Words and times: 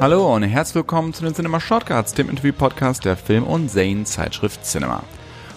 Hallo 0.00 0.32
und 0.32 0.44
herzlich 0.44 0.76
willkommen 0.76 1.12
zu 1.12 1.24
den 1.24 1.34
Cinema 1.34 1.58
Shortcuts, 1.58 2.14
dem 2.14 2.30
Interview-Podcast 2.30 3.04
der 3.04 3.16
Film- 3.16 3.42
und 3.42 3.68
Zane-Zeitschrift 3.68 4.64
Cinema. 4.64 5.02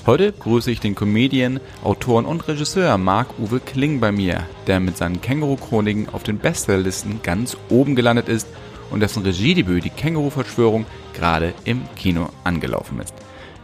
Heute 0.08 0.32
grüße 0.32 0.72
ich 0.72 0.80
den 0.80 0.96
Comedian, 0.96 1.60
Autoren 1.84 2.26
und 2.26 2.48
Regisseur 2.48 2.98
Marc-Uwe 2.98 3.60
Kling 3.60 4.00
bei 4.00 4.12
mir, 4.12 4.48
der 4.66 4.80
mit 4.80 4.98
seinen 4.98 5.22
Känguru-Chroniken 5.22 6.10
auf 6.10 6.24
den 6.24 6.40
Bestsellerlisten 6.40 7.22
ganz 7.22 7.56
oben 7.70 7.96
gelandet 7.96 8.30
ist 8.30 8.48
und 8.90 9.02
dessen 9.02 9.22
Regiedebüt, 9.22 9.84
die 9.84 9.92
Känguru-Verschwörung, 9.92 10.88
gerade 11.14 11.54
im 11.66 11.84
Kino 11.96 12.30
angelaufen 12.44 13.00
ist. 13.00 13.14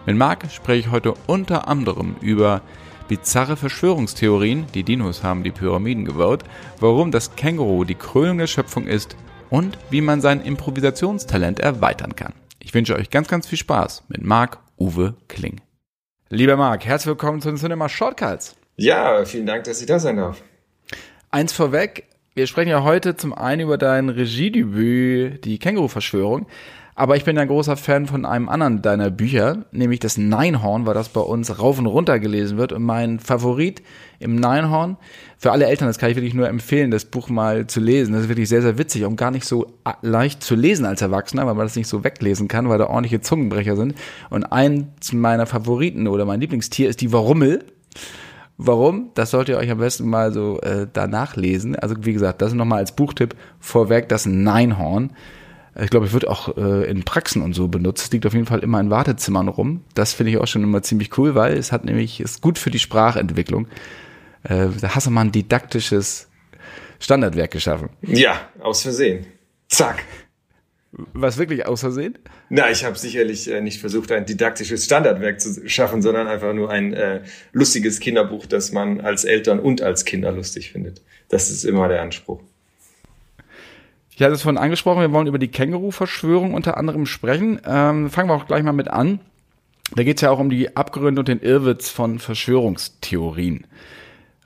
Mit 0.06 0.16
Marc 0.16 0.46
spreche 0.52 0.82
ich 0.82 0.92
heute 0.92 1.16
unter 1.26 1.68
anderem 1.68 2.18
über 2.22 2.62
bizarre 3.08 3.58
Verschwörungstheorien, 3.58 4.68
die 4.76 4.84
Dinos 4.84 5.24
haben 5.24 5.44
die 5.44 5.50
Pyramiden 5.50 6.06
gebaut, 6.06 6.44
warum 6.80 7.12
das 7.12 7.36
Känguru 7.36 7.84
die 7.84 7.96
Krönung 7.96 8.38
der 8.38 8.46
Schöpfung 8.46 8.86
ist 8.86 9.18
und 9.50 9.78
wie 9.90 10.02
man 10.02 10.22
sein 10.22 10.42
Improvisationstalent 10.42 11.60
erweitern 11.60 12.16
kann. 12.16 12.34
Ich 12.60 12.74
wünsche 12.74 12.96
euch 12.96 13.10
ganz, 13.10 13.28
ganz 13.28 13.48
viel 13.48 13.58
Spaß 13.58 14.04
mit 14.10 14.24
Marc-Uwe 14.24 15.16
Kling. 15.28 15.62
Lieber 16.30 16.58
Marc, 16.58 16.86
herzlich 16.86 17.08
willkommen 17.08 17.42
zu 17.42 17.50
den 17.50 17.58
Cinema 17.58 17.88
Shortcuts. 17.88 18.56
Ja, 18.76 19.24
vielen 19.26 19.46
Dank, 19.46 19.64
dass 19.64 19.80
ich 19.80 19.88
da 19.88 20.00
sein 20.00 20.18
darf. 20.18 20.42
Eins 21.32 21.54
vorweg, 21.54 22.04
wir 22.34 22.48
sprechen 22.48 22.70
ja 22.70 22.84
heute 22.84 23.16
zum 23.16 23.34
einen 23.34 23.62
über 23.62 23.78
dein 23.78 24.10
Regiedebüt, 24.10 25.46
die 25.46 25.58
Känguru-Verschwörung. 25.58 26.48
Aber 27.00 27.16
ich 27.16 27.26
bin 27.26 27.38
ein 27.38 27.48
großer 27.48 27.78
Fan 27.78 28.08
von 28.08 28.26
einem 28.26 28.50
anderen 28.50 28.82
deiner 28.82 29.12
Bücher, 29.12 29.66
nämlich 29.72 30.00
das 30.00 30.18
Neinhorn, 30.18 30.88
weil 30.88 30.96
das 30.96 31.10
bei 31.10 31.22
uns 31.22 31.60
rauf 31.60 31.78
und 31.78 31.86
runter 31.86 32.18
gelesen 32.18 32.58
wird. 32.58 32.72
Und 32.72 32.82
mein 32.82 33.20
Favorit 33.20 33.84
im 34.18 34.36
Neinhorn, 34.36 34.98
für 35.38 35.52
alle 35.52 35.68
Eltern, 35.68 35.88
das 35.88 36.00
kann 36.00 36.10
ich 36.10 36.16
wirklich 36.16 36.34
nur 36.34 36.50
empfehlen, 36.50 36.90
das 36.90 37.06
Buch 37.06 37.30
mal 37.30 37.68
zu 37.68 37.82
lesen. 37.82 38.14
Das 38.14 38.24
ist 38.24 38.30
wirklich 38.30 38.50
sehr, 38.50 38.64
sehr 38.64 38.80
witzig 38.80 39.06
und 39.06 39.16
gar 39.16 39.30
nicht 39.30 39.46
so 39.46 39.68
leicht 40.02 40.42
zu 40.42 40.56
lesen 40.56 40.88
als 40.88 41.04
Erwachsener, 41.04 41.46
weil 41.46 41.54
man 41.54 41.68
das 41.68 41.76
nicht 41.76 41.88
so 41.88 42.04
weglesen 42.04 42.48
kann, 42.48 42.68
weil 42.68 42.80
da 42.80 42.88
ordentliche 42.88 43.22
Zungenbrecher 43.22 43.76
sind. 43.76 43.94
Und 44.32 44.46
eins 44.46 45.14
meiner 45.14 45.46
Favoriten 45.46 46.08
oder 46.08 46.26
mein 46.26 46.42
Lieblingstier 46.42 46.90
ist 46.90 47.02
die 47.02 47.14
Warummel. 47.14 47.64
Warum? 48.58 49.12
Das 49.14 49.30
solltet 49.30 49.54
ihr 49.56 49.60
euch 49.60 49.70
am 49.70 49.78
besten 49.78 50.10
mal 50.10 50.34
so 50.34 50.60
äh, 50.62 50.88
danach 50.92 51.36
lesen. 51.36 51.76
Also 51.76 51.94
wie 52.00 52.14
gesagt, 52.14 52.42
das 52.42 52.56
nochmal 52.56 52.80
als 52.80 52.96
Buchtipp 52.96 53.36
vorweg 53.60 54.10
das 54.10 54.26
Neinhorn. 54.26 55.12
Ich 55.80 55.90
glaube, 55.90 56.08
es 56.08 56.14
wird 56.14 56.28
auch 56.28 56.58
äh, 56.58 56.90
in 56.90 57.04
Praxen 57.04 57.42
und 57.42 57.54
so 57.54 57.68
benutzt. 57.68 58.12
Liegt 58.12 58.26
auf 58.26 58.34
jeden 58.34 58.48
Fall 58.48 58.60
immer 58.60 58.80
in 58.80 58.90
Wartezimmern 58.90 59.48
rum. 59.48 59.84
Das 59.94 60.14
finde 60.14 60.32
ich 60.32 60.38
auch 60.38 60.48
schon 60.48 60.64
immer 60.64 60.82
ziemlich 60.82 61.18
cool, 61.18 61.36
weil 61.36 61.56
es 61.56 61.72
hat 61.72 61.86
nämlich, 61.86 62.20
ist 62.20 62.42
gut 62.42 62.58
für 62.58 62.72
die 62.72 62.80
Sprachentwicklung. 62.80 63.68
Äh, 64.44 64.68
da 64.82 64.96
hast 64.96 65.08
du 65.08 65.12
mal 65.12 65.22
ein 65.22 65.32
didaktisches 65.32 66.30
Standardwerk 67.00 67.52
geschaffen. 67.52 67.90
Ja, 68.02 68.50
aus 68.60 68.82
Versehen. 68.82 69.28
Zack. 69.68 70.04
Was 70.92 71.38
wirklich 71.38 71.66
aus 71.68 71.82
Versehen? 71.82 72.18
Na, 72.50 72.72
ich 72.72 72.84
habe 72.84 72.98
sicherlich 72.98 73.52
äh, 73.52 73.62
nicht 73.62 73.80
versucht, 73.80 74.12
ein 74.12 74.26
didaktisches 74.26 74.86
Standardwerk 74.86 75.40
zu 75.40 75.68
schaffen, 75.70 76.02
sondern 76.02 76.28
einfach 76.28 76.54
nur 76.54 76.72
ein 76.72 76.94
äh, 76.94 77.22
lustiges 77.52 78.00
Kinderbuch, 78.00 78.46
das 78.48 78.72
man 78.72 79.02
als 79.02 79.26
Eltern 79.26 79.60
und 79.60 79.82
als 79.82 80.06
Kinder 80.06 80.32
lustig 80.32 80.72
findet. 80.72 81.04
Das 81.30 81.52
ist 81.52 81.66
immer 81.66 81.88
der 81.88 82.02
Anspruch. 82.02 82.42
Ich 84.18 84.24
hatte 84.24 84.34
es 84.34 84.42
vorhin 84.42 84.58
angesprochen, 84.58 85.02
wir 85.02 85.14
wollen 85.14 85.28
über 85.28 85.38
die 85.38 85.52
Känguru-Verschwörung 85.52 86.56
unter 86.56 86.76
anderem 86.76 87.06
sprechen. 87.06 87.62
Ähm, 87.64 88.10
fangen 88.10 88.30
wir 88.30 88.34
auch 88.34 88.48
gleich 88.48 88.64
mal 88.64 88.72
mit 88.72 88.88
an. 88.88 89.20
Da 89.96 90.02
geht 90.02 90.18
es 90.18 90.22
ja 90.22 90.32
auch 90.32 90.40
um 90.40 90.50
die 90.50 90.76
Abgründe 90.76 91.22
und 91.22 91.28
den 91.28 91.40
Irrwitz 91.40 91.92
von 91.92 92.18
Verschwörungstheorien. 92.18 93.68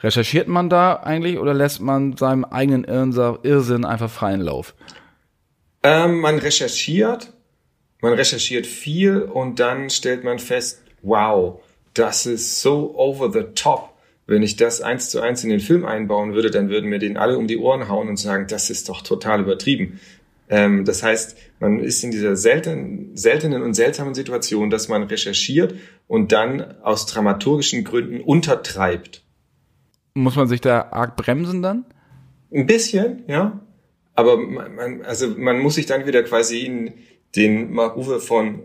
Recherchiert 0.02 0.50
man 0.50 0.70
da 0.70 0.96
eigentlich 0.96 1.40
oder 1.40 1.54
lässt 1.54 1.80
man 1.80 2.18
seinem 2.18 2.44
eigenen 2.44 2.84
Irrsinn 2.84 3.86
einfach 3.86 4.12
freien 4.12 4.42
Lauf? 4.42 4.76
Ähm, 5.84 6.20
man 6.20 6.38
recherchiert, 6.38 7.32
man 8.02 8.12
recherchiert 8.12 8.68
viel 8.68 9.22
und 9.22 9.62
dann 9.62 9.90
stellt 9.90 10.26
man 10.26 10.40
fest, 10.40 10.84
wow, 11.02 11.62
das 11.94 12.26
ist 12.26 12.62
so 12.62 12.94
over 12.98 13.32
the 13.32 13.54
top 13.56 13.91
wenn 14.28 14.44
ich 14.44 14.56
das 14.56 14.82
eins 14.82 15.10
zu 15.10 15.22
eins 15.22 15.44
in 15.44 15.50
den 15.50 15.60
Film 15.60 15.86
einbauen 15.86 16.34
würde, 16.34 16.52
dann 16.52 16.70
würden 16.70 16.90
mir 16.90 17.00
den 17.00 17.18
alle 17.18 17.38
um 17.38 17.48
die 17.48 17.58
Ohren 17.58 17.90
hauen 17.90 18.08
und 18.08 18.18
sagen, 18.18 18.48
das 18.48 18.70
ist 18.70 18.90
doch 18.90 19.02
total 19.02 19.42
übertrieben. 19.42 20.00
Ähm, 20.50 20.86
das 20.86 21.02
heißt, 21.02 21.38
man 21.60 21.80
ist 21.80 22.04
in 22.04 22.12
dieser 22.12 22.36
seltenen, 22.36 23.16
seltenen 23.16 23.62
und 23.62 23.74
seltsamen 23.74 24.14
Situation, 24.14 24.70
dass 24.70 24.90
man 24.90 25.04
recherchiert 25.04 25.76
und 26.08 26.32
dann 26.32 26.76
aus 26.82 27.06
dramaturgischen 27.06 27.84
Gründen 27.84 28.22
untertreibt. 28.22 29.24
Muss 30.14 30.36
man 30.36 30.48
sich 30.48 30.60
da 30.60 30.90
arg 30.92 31.16
bremsen 31.16 31.62
dann? 31.62 31.86
Ein 32.54 32.68
bisschen, 32.68 33.24
ja. 33.28 33.62
Aber 34.14 34.38
man, 34.38 34.76
man, 34.76 35.02
also 35.04 35.30
man 35.38 35.60
muss 35.60 35.76
sich 35.76 35.86
dann 35.86 36.06
wieder 36.06 36.22
quasi 36.24 36.60
in 36.60 36.94
den 37.36 37.72
Mark-Uwe 37.72 38.20
von 38.20 38.60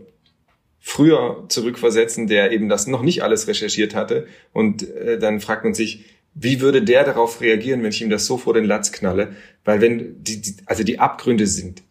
früher 0.89 1.47
zurückversetzen, 1.49 2.29
der 2.29 2.53
eben 2.53 2.69
das 2.69 2.87
noch 2.87 3.03
nicht 3.03 3.25
alles 3.25 3.49
recherchiert 3.49 3.97
hatte. 3.97 4.29
Und 4.53 4.89
äh, 4.89 5.19
dann 5.19 5.41
fragt 5.41 5.65
man 5.65 5.75
sich, 5.75 6.05
wie 6.33 6.61
würde 6.61 6.81
der 6.81 7.03
darauf 7.03 7.41
reagieren, 7.41 7.83
wenn 7.83 7.91
ich 7.91 8.01
ihm 8.01 8.09
das 8.09 8.25
so 8.25 8.39
vor 8.39 8.55
den 8.55 8.65
Latz 8.65 8.93
knalle? 8.93 9.35
Weil 9.65 9.81
wenn 9.81 10.23
die, 10.23 10.41
die 10.41 10.55
also 10.65 10.85
die 10.85 11.01
Abgründe 11.01 11.49
sind 11.49 11.83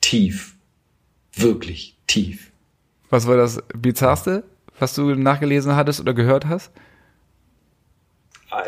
tief, 0.00 0.56
wirklich 1.36 1.96
tief. 2.08 2.50
Was 3.10 3.28
war 3.28 3.36
das 3.36 3.62
bizarrste, 3.78 4.42
was 4.76 4.96
du 4.96 5.14
nachgelesen 5.14 5.76
hattest 5.76 6.00
oder 6.00 6.12
gehört 6.12 6.46
hast? 6.46 6.72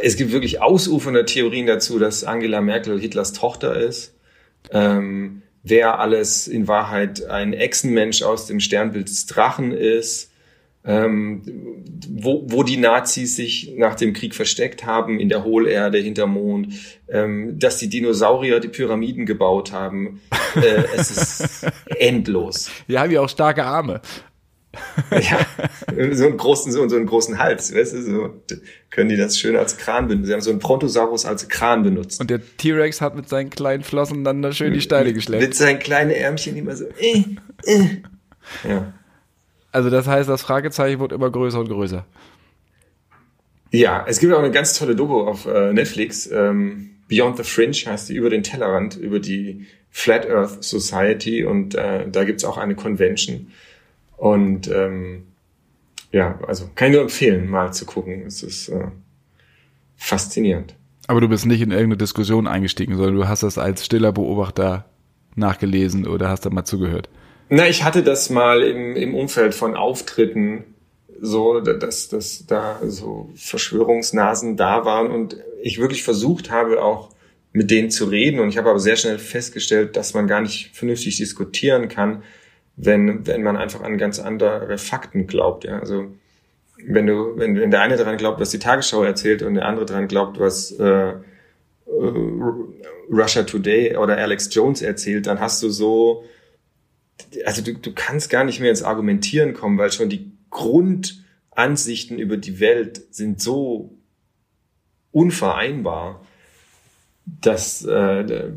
Es 0.03 0.15
gibt 0.17 0.31
wirklich 0.31 0.62
ausufernde 0.62 1.25
Theorien 1.25 1.67
dazu, 1.67 1.99
dass 1.99 2.23
Angela 2.23 2.61
Merkel 2.61 3.01
Hitlers 3.01 3.33
Tochter 3.33 3.77
ist. 3.77 4.15
Ähm, 4.71 5.43
wer 5.65 5.99
alles 5.99 6.47
in 6.47 6.69
Wahrheit 6.69 7.25
ein 7.29 7.53
Echsenmensch 7.53 8.23
aus 8.23 8.47
dem 8.47 8.61
Sternbild 8.61 9.09
des 9.09 9.27
Drachen 9.27 9.73
ist, 9.73 10.31
ähm, 10.87 11.43
wo, 12.11 12.45
wo 12.47 12.63
die 12.63 12.77
Nazis 12.77 13.37
sich 13.37 13.73
nach 13.77 13.95
dem 13.95 14.13
Krieg 14.13 14.35
versteckt 14.35 14.85
haben, 14.85 15.19
in 15.19 15.31
der 15.31 15.43
Hohlerde, 15.43 15.99
hinter 15.99 16.27
Mond, 16.27 16.75
ähm, 17.09 17.59
dass 17.59 17.79
die 17.79 17.89
Dinosaurier 17.89 18.61
die 18.61 18.69
Pyramiden 18.69 19.25
gebaut 19.25 19.73
haben. 19.73 20.21
Äh, 20.57 20.85
es 20.95 21.11
ist 21.11 21.67
endlos. 21.99 22.71
Die 22.87 22.99
haben 22.99 23.11
ja 23.11 23.23
auch 23.23 23.29
starke 23.31 23.65
Arme 23.65 24.03
ja, 25.11 25.47
so 26.12 26.27
einen 26.27 26.37
großen, 26.37 26.73
so, 26.73 26.89
so 26.89 26.97
einen 26.97 27.07
großen 27.07 27.39
Hals, 27.39 27.75
weißt 27.75 27.95
du, 27.95 28.03
so 28.03 28.31
können 28.91 29.09
die 29.09 29.17
das 29.17 29.39
schön 29.39 29.57
als 29.57 29.77
Kran 29.77 30.09
benutzen. 30.09 30.27
Sie 30.27 30.33
haben 30.33 30.41
so 30.41 30.51
einen 30.51 30.59
Brontosaurus 30.59 31.25
als 31.25 31.49
Kran 31.49 31.83
benutzt. 31.83 32.21
Und 32.21 32.31
der 32.31 32.41
T-Rex 32.57 33.01
hat 33.01 33.17
mit 33.17 33.29
seinen 33.29 33.51
kleinen 33.51 33.83
Flossen 33.83 34.25
dann 34.25 34.43
da 34.43 34.53
schön 34.53 34.73
die 34.73 34.81
Steine 34.81 35.12
geschleppt. 35.12 35.43
Mit 35.43 35.55
seinen 35.55 35.79
kleinen 35.79 36.11
Ärmchen 36.11 36.57
immer 36.57 36.77
so, 36.77 36.85
äh, 36.99 37.25
äh. 37.65 37.89
Ja. 38.69 38.93
Also 39.73 39.91
das 39.91 40.07
heißt, 40.07 40.29
das 40.29 40.43
Fragezeichen 40.43 41.01
wird 41.01 41.12
immer 41.12 41.31
größer 41.31 41.59
und 41.59 41.69
größer. 41.69 42.06
Ja, 43.71 44.05
es 44.06 44.21
gibt 44.21 44.33
auch 44.33 44.39
eine 44.39 44.53
ganz 44.53 44.79
tolle 44.79 44.95
Doku 44.95 45.23
auf 45.23 45.47
äh, 45.47 45.73
Netflix, 45.73 46.31
ähm, 46.31 46.91
Beyond 47.09 47.37
the 47.37 47.45
Fringe 47.45 47.77
heißt 47.77 48.09
die, 48.09 48.15
über 48.15 48.31
den 48.31 48.43
Tellerrand, 48.43 48.97
über 48.97 49.21
die 49.21 49.67
Flat 49.91 50.29
Earth 50.29 50.65
Society 50.65 51.45
und 51.45 51.75
äh, 51.75 52.09
da 52.11 52.25
gibt's 52.25 52.45
auch 52.45 52.56
eine 52.56 52.75
Convention 52.75 53.53
und 54.25 54.69
ähm, 54.69 55.27
ja, 56.11 56.39
also 56.49 56.71
kann 56.75 56.89
ich 56.89 56.95
nur 56.95 57.03
empfehlen, 57.03 57.47
mal 57.47 57.75
zu 57.75 57.85
gucken. 57.85 58.25
Es 58.27 58.43
ist 58.43 58.71
äh, 58.71 58.87
faszinierend. 59.97 60.77
Aber 61.07 61.21
du 61.21 61.29
bist 61.29 61.45
nicht 61.45 61.61
in 61.61 61.71
irgendeine 61.71 61.99
Diskussion 61.99 62.47
eingestiegen, 62.47 62.97
sondern 62.97 63.17
du 63.17 63.29
hast 63.29 63.43
das 63.43 63.59
als 63.59 63.85
stiller 63.85 64.12
Beobachter 64.12 64.87
nachgelesen 65.35 66.07
oder 66.09 66.31
hast 66.31 66.47
da 66.47 66.49
mal 66.49 66.65
zugehört? 66.65 67.11
Na, 67.51 67.69
ich 67.69 67.85
hatte 67.85 68.03
das 68.03 68.31
mal 68.31 68.62
im, 68.62 68.97
im 68.97 69.15
Umfeld 69.15 69.55
von 69.55 69.77
Auftritten 69.77 70.65
so, 71.21 71.61
dass, 71.61 72.09
dass 72.09 72.47
da 72.47 72.81
so 72.82 73.31
Verschwörungsnasen 73.35 74.56
da 74.56 74.87
waren 74.87 75.11
und 75.11 75.37
ich 75.61 75.79
wirklich 75.79 76.03
versucht 76.03 76.50
habe, 76.50 76.82
auch 76.82 77.11
mit 77.53 77.71
denen 77.71 77.91
zu 77.91 78.06
reden. 78.06 78.41
Und 78.41 78.49
ich 78.49 78.56
habe 78.56 78.71
aber 78.71 78.81
sehr 78.81 78.97
schnell 78.97 79.19
festgestellt, 79.19 79.97
dass 79.97 80.15
man 80.15 80.29
gar 80.29 80.41
nicht 80.41 80.71
vernünftig 80.75 81.19
diskutieren 81.19 81.88
kann, 81.88 82.23
wenn, 82.76 83.26
wenn 83.26 83.43
man 83.43 83.56
einfach 83.56 83.82
an 83.82 83.99
ganz 83.99 84.19
andere 84.19 84.79
Fakten 84.79 85.26
glaubt. 85.26 85.65
Ja? 85.65 85.79
Also 85.79 86.15
wenn 86.87 87.06
du, 87.06 87.37
wenn, 87.37 87.59
wenn 87.59 87.71
der 87.71 87.82
eine 87.82 87.97
daran 87.97 88.17
glaubt, 88.17 88.41
was 88.41 88.50
die 88.50 88.59
Tagesschau 88.59 89.03
erzählt 89.03 89.43
und 89.43 89.55
der 89.55 89.67
andere 89.67 89.87
daran 89.87 90.09
glaubt, 90.09 90.38
was 90.38 90.73
äh, 90.73 91.11
äh, 91.11 91.21
Russia 93.11 93.44
Today 93.44 93.97
oder 93.97 94.17
Alex 94.17 94.53
Jones 94.53 94.82
erzählt, 94.82 95.26
dann 95.26 95.41
hast 95.41 95.62
du 95.62 95.71
so, 95.71 96.25
also 97.44 97.62
du, 97.62 97.75
du 97.75 97.93
kannst 97.94 98.31
gar 98.31 98.44
nicht 98.44 98.61
mehr 98.61 98.71
ins 98.71 98.82
Argumentieren 98.82 99.55
kommen, 99.55 99.79
weil 99.79 99.93
schon 99.93 100.09
die 100.09 100.32
Grundansichten 100.50 102.19
über 102.19 102.37
die 102.37 102.61
Welt 102.61 103.15
sind 103.15 103.41
so 103.41 103.97
unvereinbar, 105.12 106.25
dass 107.25 107.85
äh, 107.85 108.53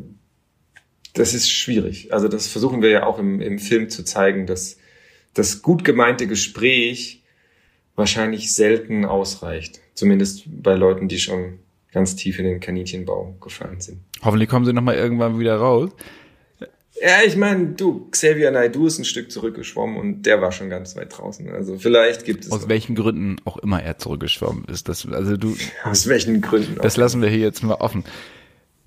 das 1.17 1.33
ist 1.33 1.49
schwierig. 1.49 2.13
Also 2.13 2.27
das 2.27 2.47
versuchen 2.47 2.81
wir 2.81 2.89
ja 2.89 3.05
auch 3.05 3.19
im, 3.19 3.41
im 3.41 3.59
Film 3.59 3.89
zu 3.89 4.03
zeigen, 4.03 4.45
dass 4.45 4.77
das 5.33 5.61
gut 5.61 5.83
gemeinte 5.83 6.27
Gespräch 6.27 7.23
wahrscheinlich 7.95 8.53
selten 8.53 9.05
ausreicht. 9.05 9.79
Zumindest 9.95 10.43
bei 10.45 10.75
Leuten, 10.75 11.07
die 11.07 11.19
schon 11.19 11.59
ganz 11.91 12.15
tief 12.15 12.37
in 12.37 12.45
den 12.45 12.59
Kaninchenbau 12.59 13.35
gefallen 13.41 13.81
sind. 13.81 13.99
Hoffentlich 14.21 14.49
kommen 14.49 14.65
sie 14.65 14.73
nochmal 14.73 14.95
irgendwann 14.95 15.39
wieder 15.39 15.55
raus. 15.55 15.89
Ja, 16.99 17.23
ich 17.25 17.35
meine, 17.35 17.67
du, 17.67 18.07
Xavier 18.09 18.49
Naidoo 18.51 18.87
ist 18.87 18.97
ein 18.97 19.05
Stück 19.05 19.31
zurückgeschwommen 19.31 19.97
und 19.97 20.23
der 20.23 20.41
war 20.41 20.51
schon 20.51 20.69
ganz 20.69 20.95
weit 20.95 21.15
draußen. 21.15 21.49
Also 21.49 21.77
vielleicht 21.77 22.25
gibt 22.25 22.45
es. 22.45 22.51
Aus 22.51 22.67
welchen 22.69 22.95
Gründen 22.95 23.37
auch 23.45 23.57
immer 23.57 23.81
er 23.81 23.97
zurückgeschwommen 23.97 24.65
ist. 24.65 24.89
Das, 24.89 25.07
also 25.07 25.37
du. 25.37 25.55
Aus 25.83 26.07
welchen 26.07 26.41
Gründen? 26.41 26.79
Das 26.81 26.97
lassen 26.97 27.21
wir 27.21 27.29
hier 27.29 27.39
jetzt 27.39 27.63
mal 27.63 27.75
offen. 27.75 28.03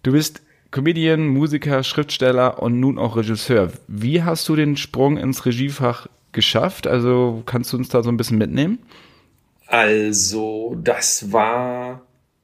Du 0.03 0.12
bist 0.12 0.43
Comedian, 0.70 1.26
Musiker, 1.26 1.82
Schriftsteller 1.82 2.62
und 2.62 2.78
nun 2.78 2.99
auch 2.99 3.17
Regisseur. 3.17 3.72
Wie 3.88 4.22
hast 4.22 4.49
du 4.49 4.56
den 4.56 4.76
Sprung 4.76 5.17
ins 5.17 5.44
Regiefach 5.44 6.06
geschafft? 6.32 6.87
Also 6.87 7.43
kannst 7.46 7.72
du 7.72 7.76
uns 7.76 7.88
da 7.88 8.02
so 8.02 8.11
ein 8.11 8.17
bisschen 8.17 8.38
mitnehmen? 8.38 8.78
Also, 9.67 10.76
das 10.82 11.32
war 11.32 12.02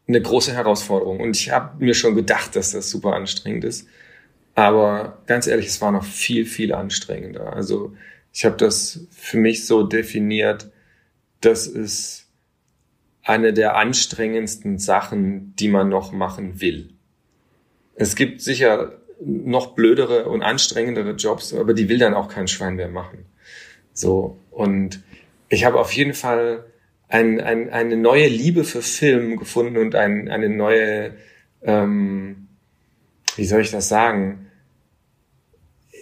eine 0.09 0.23
große 0.23 0.53
Herausforderung 0.53 1.21
und 1.21 1.37
ich 1.37 1.51
habe 1.51 1.85
mir 1.85 1.95
schon 1.95 2.15
gedacht, 2.15 2.55
dass 2.55 2.73
das 2.73 2.91
super 2.91 3.15
anstrengend 3.15 3.65
ist. 3.65 3.89
Aber 4.55 5.19
ganz 5.27 5.47
ehrlich, 5.47 5.67
es 5.67 5.81
war 5.81 5.93
noch 5.93 6.05
viel, 6.05 6.47
viel 6.47 6.73
anstrengender. 6.73 7.53
Also 7.53 7.95
ich 8.33 8.45
habe 8.45 8.57
das 8.57 9.07
für 9.11 9.37
mich 9.37 9.67
so 9.67 9.83
definiert, 9.83 10.71
dass 11.41 11.67
es 11.67 12.27
eine 13.23 13.53
der 13.53 13.77
anstrengendsten 13.77 14.79
Sachen, 14.79 15.55
die 15.57 15.69
man 15.69 15.89
noch 15.89 16.13
machen 16.13 16.61
will. 16.61 16.96
Es 17.97 18.15
gibt 18.15 18.43
sicher 18.43 18.93
noch 19.21 19.75
blödere 19.75 20.27
und 20.27 20.43
anstrengendere 20.43 21.13
Jobs, 21.13 21.55
aber 21.55 21.75
die 21.75 21.89
will 21.89 21.99
dann 21.99 22.15
auch 22.15 22.29
kein 22.29 22.49
Schwein 22.49 22.77
mehr 22.77 22.89
machen. 22.89 23.25
So 23.93 24.39
und 24.51 25.03
ich 25.49 25.65
habe 25.65 25.81
auf 25.81 25.93
jeden 25.93 26.15
Fall 26.15 26.65
ein, 27.09 27.41
ein, 27.41 27.71
eine 27.71 27.97
neue 27.97 28.29
Liebe 28.29 28.65
für 28.65 28.83
Film 28.83 29.39
gefunden 29.39 29.79
und 29.79 29.95
ein, 29.95 30.29
eine 30.29 30.49
neue, 30.49 31.15
ähm, 31.63 32.49
wie 33.37 33.47
soll 33.47 33.63
ich 33.63 33.71
das 33.71 33.89
sagen? 33.89 34.51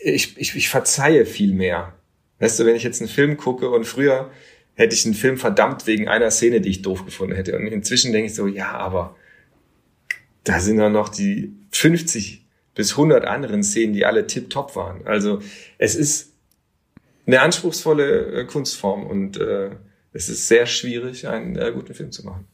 Ich, 0.03 0.37
ich, 0.39 0.57
ich 0.57 0.69
verzeihe 0.69 1.27
viel 1.27 1.55
mehr. 1.55 1.95
Weißt 2.41 2.59
du, 2.59 2.67
wenn 2.67 2.77
ich 2.77 2.83
jetzt 2.83 3.01
einen 3.01 3.11
Film 3.11 3.37
gucke 3.37 3.71
und 3.71 3.85
früher 3.85 4.31
hätte 4.75 4.95
ich 4.95 5.05
einen 5.05 5.15
Film 5.15 5.37
verdammt 5.37 5.87
wegen 5.87 6.09
einer 6.09 6.31
Szene, 6.31 6.61
die 6.61 6.71
ich 6.71 6.83
doof 6.83 7.05
gefunden 7.05 7.37
hätte. 7.37 7.57
Und 7.57 7.67
inzwischen 7.69 8.13
denke 8.13 8.27
ich 8.27 8.35
so, 8.35 8.47
ja, 8.47 8.73
aber 8.73 9.17
da 10.43 10.61
sind 10.61 10.79
dann 10.79 10.93
noch 10.93 11.09
die 11.09 11.55
50 11.77 12.45
bis 12.75 12.93
100 12.93 13.25
anderen 13.25 13.63
Szenen, 13.63 13.93
die 13.93 14.05
alle 14.05 14.27
tipptopp 14.27 14.75
waren. 14.77 15.07
Also 15.07 15.41
es 15.79 15.95
ist 15.95 16.33
eine 17.27 17.41
anspruchsvolle 17.41 18.41
äh, 18.41 18.45
Kunstform 18.45 19.07
und 19.07 19.39
äh, 19.39 19.71
es 20.13 20.29
ist 20.29 20.49
sehr 20.49 20.67
schwierig, 20.67 21.27
einen 21.29 21.57
äh, 21.57 21.73
guten 21.73 21.95
Film 21.95 22.13
zu 22.13 22.25
machen. 22.25 22.47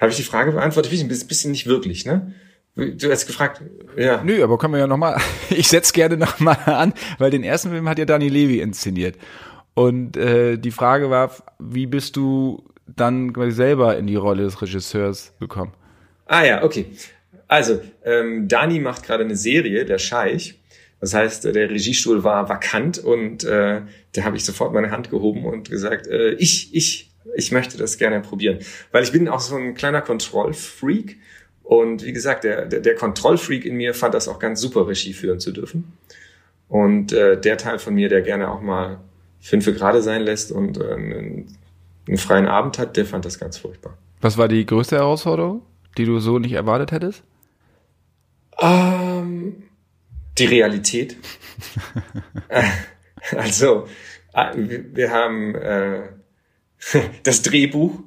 Habe 0.00 0.10
ich 0.10 0.16
die 0.16 0.22
Frage 0.22 0.52
beantwortet? 0.52 0.92
Ein 0.92 1.08
bisschen 1.08 1.50
nicht 1.50 1.66
wirklich, 1.66 2.04
ne? 2.04 2.34
Du 2.76 3.10
hast 3.10 3.26
gefragt, 3.26 3.62
ja. 3.96 4.22
Nö, 4.24 4.42
aber 4.42 4.58
können 4.58 4.72
wir 4.72 4.80
ja 4.80 4.88
nochmal, 4.88 5.20
ich 5.50 5.68
setz 5.68 5.92
gerne 5.92 6.16
nochmal 6.16 6.58
an, 6.66 6.92
weil 7.18 7.30
den 7.30 7.44
ersten 7.44 7.70
Film 7.70 7.88
hat 7.88 7.98
ja 7.98 8.04
Dani 8.04 8.28
Levi 8.28 8.60
inszeniert. 8.60 9.16
Und 9.74 10.16
äh, 10.16 10.56
die 10.56 10.72
Frage 10.72 11.10
war, 11.10 11.30
wie 11.60 11.86
bist 11.86 12.16
du 12.16 12.64
dann 12.86 13.32
selber 13.50 13.96
in 13.96 14.06
die 14.06 14.16
Rolle 14.16 14.42
des 14.42 14.60
Regisseurs 14.60 15.32
gekommen? 15.38 15.72
Ah 16.26 16.44
ja, 16.44 16.64
okay. 16.64 16.86
Also, 17.54 17.80
ähm, 18.04 18.48
Dani 18.48 18.80
macht 18.80 19.04
gerade 19.04 19.22
eine 19.22 19.36
Serie, 19.36 19.84
der 19.84 19.98
Scheich. 19.98 20.58
Das 21.00 21.14
heißt, 21.14 21.44
der 21.44 21.70
Regiestuhl 21.70 22.24
war 22.24 22.48
vakant 22.48 22.98
und 22.98 23.44
äh, 23.44 23.82
da 24.10 24.24
habe 24.24 24.36
ich 24.36 24.44
sofort 24.44 24.72
meine 24.72 24.90
Hand 24.90 25.08
gehoben 25.08 25.44
und 25.44 25.70
gesagt, 25.70 26.08
äh, 26.08 26.32
ich, 26.32 26.74
ich, 26.74 27.12
ich 27.36 27.52
möchte 27.52 27.78
das 27.78 27.96
gerne 27.96 28.20
probieren. 28.22 28.58
Weil 28.90 29.04
ich 29.04 29.12
bin 29.12 29.28
auch 29.28 29.38
so 29.38 29.54
ein 29.54 29.74
kleiner 29.74 30.00
Kontrollfreak. 30.00 31.16
Und 31.62 32.04
wie 32.04 32.12
gesagt, 32.12 32.42
der, 32.42 32.66
der, 32.66 32.80
der 32.80 32.96
Kontrollfreak 32.96 33.64
in 33.64 33.76
mir 33.76 33.94
fand 33.94 34.14
das 34.14 34.26
auch 34.26 34.40
ganz 34.40 34.60
super, 34.60 34.88
Regie 34.88 35.12
führen 35.12 35.38
zu 35.38 35.52
dürfen. 35.52 35.92
Und 36.68 37.12
äh, 37.12 37.40
der 37.40 37.56
Teil 37.56 37.78
von 37.78 37.94
mir, 37.94 38.08
der 38.08 38.22
gerne 38.22 38.50
auch 38.50 38.62
mal 38.62 38.98
fünf 39.40 39.66
gerade 39.66 40.02
sein 40.02 40.22
lässt 40.22 40.50
und 40.50 40.80
äh, 40.80 40.92
einen, 40.92 41.56
einen 42.08 42.18
freien 42.18 42.48
Abend 42.48 42.80
hat, 42.80 42.96
der 42.96 43.06
fand 43.06 43.24
das 43.24 43.38
ganz 43.38 43.58
furchtbar. 43.58 43.96
Was 44.20 44.38
war 44.38 44.48
die 44.48 44.66
größte 44.66 44.96
Herausforderung, 44.96 45.62
die 45.96 46.04
du 46.04 46.18
so 46.18 46.40
nicht 46.40 46.54
erwartet 46.54 46.90
hättest? 46.90 47.22
Ähm, 48.58 49.64
die 50.38 50.46
Realität. 50.46 51.16
also, 53.36 53.86
äh, 54.32 54.52
wir 54.56 55.10
haben 55.10 55.54
äh, 55.54 56.02
das 57.22 57.42
Drehbuch, 57.42 58.00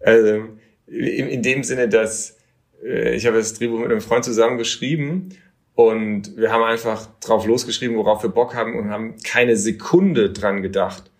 also 0.00 0.48
in, 0.86 1.28
in 1.28 1.42
dem 1.42 1.64
Sinne, 1.64 1.88
dass 1.88 2.38
äh, 2.84 3.14
ich 3.14 3.26
habe 3.26 3.38
das 3.38 3.54
Drehbuch 3.54 3.80
mit 3.80 3.90
einem 3.90 4.00
Freund 4.00 4.24
zusammen 4.24 4.58
geschrieben 4.58 5.30
und 5.74 6.36
wir 6.36 6.52
haben 6.52 6.62
einfach 6.64 7.08
drauf 7.20 7.46
losgeschrieben, 7.46 7.96
worauf 7.96 8.22
wir 8.22 8.30
Bock 8.30 8.54
haben 8.54 8.78
und 8.78 8.90
haben 8.90 9.16
keine 9.24 9.56
Sekunde 9.56 10.30
dran 10.30 10.62
gedacht, 10.62 11.10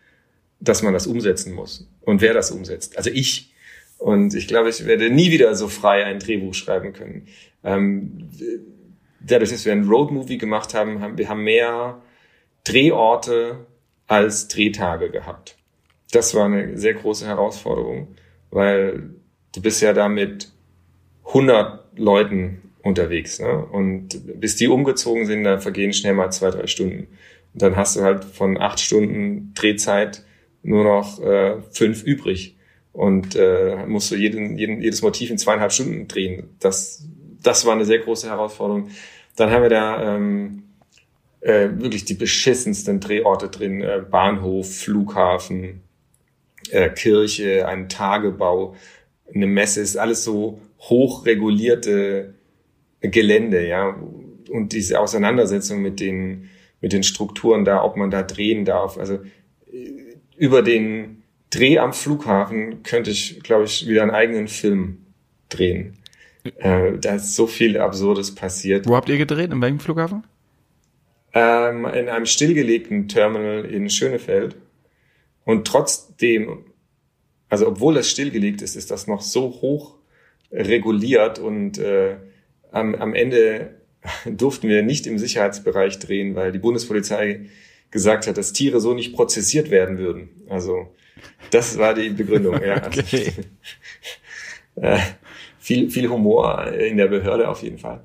dass 0.60 0.82
man 0.82 0.92
das 0.92 1.06
umsetzen 1.06 1.54
muss 1.54 1.88
und 2.02 2.20
wer 2.20 2.34
das 2.34 2.50
umsetzt. 2.50 2.96
Also 2.96 3.10
ich. 3.10 3.51
Und 4.02 4.34
ich 4.34 4.48
glaube, 4.48 4.68
ich 4.68 4.84
werde 4.84 5.10
nie 5.10 5.30
wieder 5.30 5.54
so 5.54 5.68
frei 5.68 6.04
ein 6.04 6.18
Drehbuch 6.18 6.54
schreiben 6.54 6.92
können. 6.92 7.28
Ähm, 7.62 8.28
dadurch, 9.20 9.50
dass 9.50 9.64
wir 9.64 9.72
ein 9.72 9.88
Roadmovie 9.88 10.38
gemacht 10.38 10.74
haben, 10.74 11.00
haben 11.00 11.16
wir 11.16 11.28
haben 11.28 11.44
mehr 11.44 12.02
Drehorte 12.64 13.64
als 14.08 14.48
Drehtage 14.48 15.10
gehabt. 15.10 15.56
Das 16.10 16.34
war 16.34 16.46
eine 16.46 16.76
sehr 16.76 16.94
große 16.94 17.26
Herausforderung, 17.26 18.08
weil 18.50 19.10
du 19.54 19.62
bist 19.62 19.80
ja 19.80 19.92
da 19.92 20.08
mit 20.08 20.50
100 21.26 21.96
Leuten 21.96 22.72
unterwegs. 22.82 23.38
Ne? 23.38 23.64
Und 23.66 24.40
bis 24.40 24.56
die 24.56 24.66
umgezogen 24.66 25.26
sind, 25.26 25.44
da 25.44 25.58
vergehen 25.58 25.92
schnell 25.92 26.14
mal 26.14 26.30
zwei, 26.30 26.50
drei 26.50 26.66
Stunden. 26.66 27.06
Und 27.52 27.62
dann 27.62 27.76
hast 27.76 27.94
du 27.94 28.00
halt 28.00 28.24
von 28.24 28.60
acht 28.60 28.80
Stunden 28.80 29.52
Drehzeit 29.54 30.24
nur 30.64 30.82
noch 30.82 31.22
äh, 31.22 31.62
fünf 31.70 32.02
übrig. 32.02 32.56
Und 32.92 33.36
äh, 33.36 33.86
musst 33.86 34.10
du 34.10 34.16
jeden, 34.16 34.58
jeden, 34.58 34.82
jedes 34.82 35.02
Motiv 35.02 35.30
in 35.30 35.38
zweieinhalb 35.38 35.72
Stunden 35.72 36.08
drehen. 36.08 36.50
Das, 36.60 37.06
das 37.42 37.64
war 37.64 37.72
eine 37.72 37.86
sehr 37.86 38.00
große 38.00 38.28
Herausforderung. 38.28 38.90
Dann 39.36 39.50
haben 39.50 39.62
wir 39.62 39.70
da 39.70 40.16
ähm, 40.16 40.64
äh, 41.40 41.70
wirklich 41.72 42.04
die 42.04 42.14
beschissensten 42.14 43.00
Drehorte 43.00 43.48
drin. 43.48 43.80
Äh, 43.80 44.02
Bahnhof, 44.10 44.74
Flughafen, 44.76 45.80
äh, 46.70 46.90
Kirche, 46.90 47.66
ein 47.66 47.88
Tagebau, 47.88 48.76
eine 49.34 49.46
Messe, 49.46 49.80
ist 49.80 49.96
alles 49.96 50.24
so 50.24 50.60
hochregulierte 50.80 52.34
Gelände, 53.00 53.66
ja. 53.66 53.96
Und 54.50 54.72
diese 54.72 55.00
Auseinandersetzung 55.00 55.80
mit 55.80 55.98
den, 55.98 56.50
mit 56.80 56.92
den 56.92 57.02
Strukturen 57.02 57.64
da, 57.64 57.82
ob 57.82 57.96
man 57.96 58.10
da 58.10 58.22
drehen 58.22 58.64
darf. 58.64 58.98
Also 58.98 59.14
äh, 59.72 60.16
über 60.36 60.62
den 60.62 61.21
Dreh 61.52 61.78
am 61.78 61.92
Flughafen 61.92 62.82
könnte 62.82 63.10
ich, 63.10 63.42
glaube 63.42 63.64
ich, 63.64 63.86
wieder 63.86 64.02
einen 64.02 64.10
eigenen 64.10 64.48
Film 64.48 65.06
drehen. 65.48 65.98
Äh, 66.58 66.98
da 66.98 67.16
ist 67.16 67.36
so 67.36 67.46
viel 67.46 67.78
Absurdes 67.78 68.34
passiert. 68.34 68.88
Wo 68.88 68.96
habt 68.96 69.08
ihr 69.08 69.18
gedreht? 69.18 69.52
In 69.52 69.60
welchem 69.60 69.78
Flughafen? 69.78 70.24
Ähm, 71.34 71.84
in 71.86 72.08
einem 72.08 72.26
stillgelegten 72.26 73.08
Terminal 73.08 73.64
in 73.64 73.88
Schönefeld. 73.90 74.56
Und 75.44 75.66
trotzdem, 75.66 76.64
also 77.48 77.68
obwohl 77.68 77.94
das 77.94 78.10
stillgelegt 78.10 78.62
ist, 78.62 78.74
ist 78.74 78.90
das 78.90 79.06
noch 79.06 79.20
so 79.20 79.42
hoch 79.60 79.96
reguliert 80.50 81.38
und 81.38 81.78
äh, 81.78 82.16
am, 82.70 82.94
am 82.94 83.14
Ende 83.14 83.74
durften 84.26 84.68
wir 84.68 84.82
nicht 84.82 85.06
im 85.06 85.18
Sicherheitsbereich 85.18 85.98
drehen, 85.98 86.34
weil 86.34 86.52
die 86.52 86.58
Bundespolizei 86.58 87.46
gesagt 87.92 88.26
hat, 88.26 88.36
dass 88.36 88.52
Tiere 88.52 88.80
so 88.80 88.94
nicht 88.94 89.14
prozessiert 89.14 89.70
werden 89.70 89.98
würden. 89.98 90.30
Also 90.48 90.88
das 91.50 91.78
war 91.78 91.94
die 91.94 92.10
Begründung. 92.10 92.60
Ja. 92.60 92.82
Okay. 92.86 93.32
äh, 94.76 94.98
viel, 95.60 95.90
viel 95.90 96.08
Humor 96.08 96.66
in 96.72 96.96
der 96.96 97.06
Behörde 97.06 97.48
auf 97.48 97.62
jeden 97.62 97.78
Fall. 97.78 98.02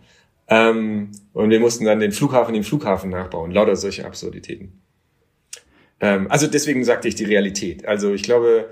Ähm, 0.50 1.12
und 1.34 1.50
wir 1.50 1.60
mussten 1.60 1.86
dann 1.86 2.00
den 2.00 2.12
Flughafen 2.12 2.54
den 2.54 2.64
Flughafen 2.64 3.10
nachbauen. 3.10 3.52
Lauter 3.52 3.76
solche 3.76 4.06
Absurditäten. 4.06 4.82
Ähm, 6.00 6.28
also 6.30 6.48
deswegen 6.48 6.84
sagte 6.84 7.08
ich 7.08 7.16
die 7.16 7.26
Realität. 7.26 7.86
Also 7.86 8.14
ich 8.14 8.24
glaube, 8.24 8.70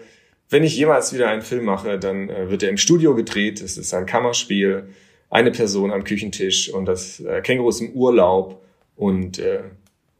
wenn 0.50 0.64
ich 0.64 0.78
jemals 0.78 1.14
wieder 1.14 1.30
einen 1.30 1.42
Film 1.42 1.66
mache, 1.66 1.98
dann 1.98 2.30
äh, 2.30 2.50
wird 2.50 2.64
er 2.64 2.70
im 2.70 2.78
Studio 2.78 3.16
gedreht. 3.16 3.62
Es 3.62 3.78
ist 3.78 3.94
ein 3.94 4.06
Kammerspiel, 4.06 4.90
eine 5.30 5.52
Person 5.52 5.92
am 5.92 6.04
Küchentisch 6.04 6.70
und 6.70 6.86
das 6.86 7.20
äh, 7.22 7.42
Känguru 7.42 7.70
ist 7.70 7.82
im 7.82 7.92
Urlaub 7.94 8.62
und 8.96 9.40
äh, 9.40 9.64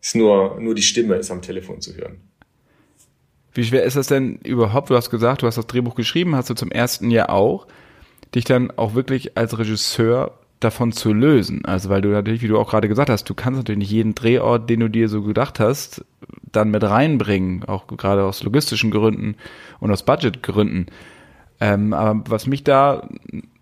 ist 0.06 0.16
nur, 0.16 0.60
nur 0.60 0.76
die 0.76 0.84
Stimme 0.84 1.16
ist 1.16 1.32
am 1.32 1.42
Telefon 1.42 1.82
zu 1.82 1.96
hören. 1.96 2.18
Wie 3.56 3.64
schwer 3.64 3.84
ist 3.84 3.96
das 3.96 4.06
denn 4.06 4.36
überhaupt? 4.44 4.92
Du 4.92 4.96
hast 4.96 5.10
gesagt, 5.10 5.42
du 5.42 5.48
hast 5.48 5.58
das 5.58 5.66
Drehbuch 5.66 5.96
geschrieben, 5.96 6.36
hast 6.36 6.52
du 6.52 6.54
zum 6.54 6.70
ersten 6.70 7.10
Jahr 7.10 7.32
auch, 7.32 7.66
dich 8.36 8.44
dann 8.44 8.70
auch 8.70 8.94
wirklich 8.94 9.36
als 9.36 9.58
Regisseur 9.58 10.38
davon 10.60 10.92
zu 10.92 11.12
lösen. 11.12 11.66
Also 11.66 11.90
weil 11.90 12.02
du 12.02 12.10
natürlich, 12.10 12.44
wie 12.44 12.48
du 12.48 12.60
auch 12.60 12.70
gerade 12.70 12.88
gesagt 12.88 13.10
hast, 13.10 13.28
du 13.28 13.34
kannst 13.34 13.58
natürlich 13.58 13.80
nicht 13.80 13.92
jeden 13.92 14.14
Drehort, 14.14 14.70
den 14.70 14.82
du 14.82 14.90
dir 14.90 15.10
so 15.10 15.24
gedacht 15.24 15.60
hast, 15.60 16.06
dann 16.52 16.70
mit 16.70 16.84
reinbringen, 16.84 17.64
auch 17.64 17.88
gerade 17.88 18.26
aus 18.26 18.44
logistischen 18.44 18.92
Gründen 18.92 19.36
und 19.80 19.92
aus 19.92 20.04
Budgetgründen. 20.04 20.86
Ähm, 21.60 21.94
aber 21.94 22.30
was 22.30 22.46
mich 22.46 22.64
da 22.64 23.10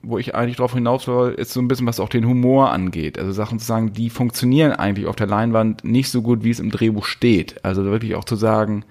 wo 0.04 0.18
ich 0.18 0.36
eigentlich 0.36 0.58
drauf 0.58 0.74
hinaus 0.74 1.08
will, 1.08 1.34
ist 1.34 1.54
so 1.54 1.62
ein 1.62 1.68
bisschen, 1.70 1.88
was 1.88 2.02
auch 2.02 2.10
den 2.10 2.28
Humor 2.28 2.72
angeht. 2.72 3.18
Also 3.18 3.32
Sachen 3.32 3.58
zu 3.58 3.66
sagen, 3.66 3.94
die 3.94 4.10
funktionieren 4.10 4.74
eigentlich 4.74 5.08
auf 5.08 5.16
der 5.16 5.28
Leinwand 5.28 5.86
nicht 5.86 6.10
so 6.10 6.22
gut, 6.22 6.44
wie 6.44 6.52
es 6.52 6.60
im 6.60 6.72
Drehbuch 6.72 7.06
steht. 7.06 7.64
Also 7.64 7.86
wirklich 7.86 8.16
auch 8.16 8.26
zu 8.26 8.36
sagen, 8.36 8.84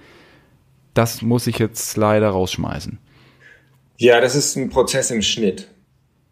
das 0.94 1.20
muss 1.20 1.46
ich 1.46 1.58
jetzt 1.58 1.96
leider 1.98 2.30
rausschmeißen. 2.30 2.98
Ja, 3.98 4.20
das 4.20 4.34
ist 4.34 4.56
ein 4.56 4.70
Prozess 4.70 5.10
im 5.10 5.22
Schnitt, 5.22 5.68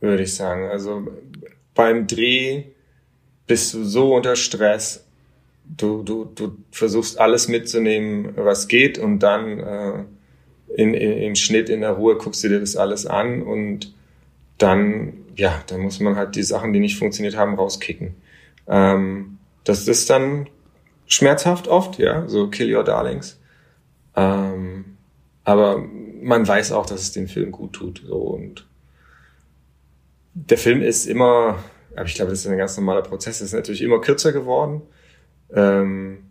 würde 0.01 0.23
ich 0.23 0.35
sagen. 0.35 0.69
Also 0.71 1.07
beim 1.75 2.07
Dreh 2.07 2.65
bist 3.47 3.75
du 3.75 3.85
so 3.85 4.15
unter 4.15 4.35
Stress, 4.35 5.07
du, 5.65 6.03
du, 6.03 6.25
du 6.25 6.57
versuchst 6.71 7.21
alles 7.21 7.49
mitzunehmen, 7.49 8.33
was 8.37 8.67
geht 8.67 8.99
und 8.99 9.21
dann 9.21 9.61
äh, 9.61 10.05
in, 10.75 10.95
in, 10.95 11.13
im 11.19 11.35
Schnitt 11.35 11.69
in 11.69 11.83
der 11.83 11.93
Ruhe 11.93 12.17
guckst 12.17 12.43
du 12.43 12.49
dir 12.49 12.61
das 12.61 12.77
alles 12.77 13.07
an 13.07 13.43
und 13.43 13.93
dann, 14.63 15.25
ja, 15.37 15.63
dann 15.67 15.81
muss 15.81 16.01
man 16.01 16.17
halt 16.17 16.37
die 16.37 16.43
Sachen, 16.43 16.73
die 16.73 16.81
nicht 16.81 16.99
funktioniert 16.99 17.37
haben, 17.37 17.55
rauskicken. 17.55 18.15
Ähm, 18.69 19.39
das 19.65 19.89
ist 19.89 20.11
dann 20.11 20.49
schmerzhaft 21.07 21.67
oft, 21.67 21.99
ja, 21.99 22.29
so 22.29 22.49
Kill 22.49 22.75
Your 22.75 22.85
Darlings. 22.85 23.41
Ähm, 24.15 24.97
aber 25.45 25.79
man 26.23 26.47
weiß 26.47 26.73
auch, 26.73 26.87
dass 26.87 27.01
es 27.01 27.13
den 27.13 27.29
Film 27.29 27.51
gut 27.51 27.73
tut. 27.73 28.03
So, 28.07 28.17
und 28.17 28.67
der 30.35 30.59
Film 30.59 30.83
ist 30.83 31.07
immer, 31.07 31.59
aber 31.97 32.05
ich 32.05 32.15
glaube, 32.15 32.31
das 32.31 32.41
ist 32.41 32.47
ein 32.47 32.59
ganz 32.59 32.77
normaler 32.77 33.03
Prozess, 33.03 33.41
ist 33.41 33.55
natürlich 33.55 33.83
immer 33.83 34.01
kürzer 34.01 34.33
geworden. 34.33 34.83
Ähm, 35.53 36.25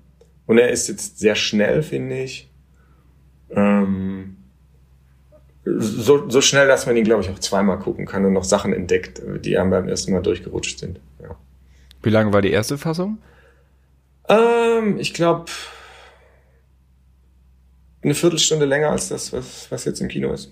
und 0.45 0.57
er 0.57 0.69
ist 0.69 0.87
jetzt 0.87 1.19
sehr 1.19 1.35
schnell, 1.35 1.83
finde 1.83 2.19
ich. 2.21 2.49
Ähm, 3.49 4.37
so, 5.65 6.29
so 6.29 6.41
schnell, 6.41 6.67
dass 6.67 6.85
man 6.85 6.95
ihn, 6.95 7.03
glaube 7.03 7.23
ich, 7.23 7.29
auch 7.29 7.39
zweimal 7.39 7.79
gucken 7.79 8.05
kann 8.05 8.25
und 8.25 8.33
noch 8.33 8.43
Sachen 8.43 8.73
entdeckt, 8.73 9.21
die 9.43 9.57
einem 9.57 9.69
beim 9.69 9.87
ersten 9.87 10.11
Mal 10.11 10.21
durchgerutscht 10.21 10.79
sind. 10.79 10.99
Ja. 11.21 11.35
Wie 12.01 12.09
lange 12.09 12.33
war 12.33 12.41
die 12.41 12.51
erste 12.51 12.77
Fassung? 12.77 13.19
Ähm, 14.29 14.97
ich 14.99 15.13
glaube, 15.13 15.45
eine 18.01 18.15
Viertelstunde 18.15 18.65
länger 18.65 18.91
als 18.91 19.09
das, 19.09 19.33
was, 19.33 19.69
was 19.69 19.85
jetzt 19.85 19.99
im 19.99 20.07
Kino 20.07 20.31
ist. 20.31 20.51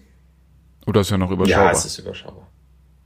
Oder 0.86 1.02
ist 1.02 1.12
ja 1.12 1.18
noch 1.18 1.32
überschaubar? 1.32 1.66
Ja, 1.66 1.72
es 1.72 1.86
ist 1.86 2.00
überschaubar. 2.00 2.48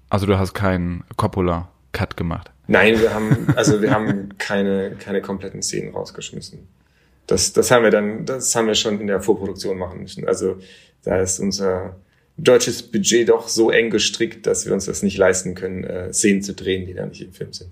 Also 0.10 0.26
du 0.26 0.38
hast 0.38 0.54
keinen 0.54 1.04
Coppola-Cut 1.18 2.18
gemacht? 2.18 2.52
Nein, 2.68 3.00
wir 3.00 3.14
haben, 3.14 3.48
also 3.56 3.82
wir 3.82 3.92
haben 3.92 4.38
keine, 4.38 4.96
keine 4.98 5.22
kompletten 5.22 5.62
Szenen 5.62 5.94
rausgeschmissen. 5.94 6.68
Das, 7.28 7.54
das 7.54 7.72
haben 7.72 7.84
wir 7.84 7.92
dann, 7.92 8.26
das 8.26 8.56
haben 8.56 8.68
wir 8.68 8.76
schon 8.76 9.00
in 9.00 9.08
der 9.08 9.22
Vorproduktion 9.22 9.78
machen 9.78 10.02
müssen. 10.02 10.28
Also 10.28 10.58
da 11.04 11.20
ist 11.20 11.40
unser 11.40 11.96
deutsches 12.38 12.84
Budget 12.84 13.30
doch 13.30 13.48
so 13.48 13.70
eng 13.70 13.90
gestrickt, 13.90 14.48
dass 14.48 14.66
wir 14.66 14.74
uns 14.74 14.86
das 14.86 15.04
nicht 15.04 15.18
leisten 15.18 15.56
können, 15.56 15.84
äh, 15.84 16.14
Szenen 16.14 16.42
zu 16.42 16.54
drehen, 16.54 16.86
die 16.86 16.94
da 16.94 17.06
nicht 17.06 17.22
im 17.22 17.34
Film 17.34 17.54
sind. 17.54 17.72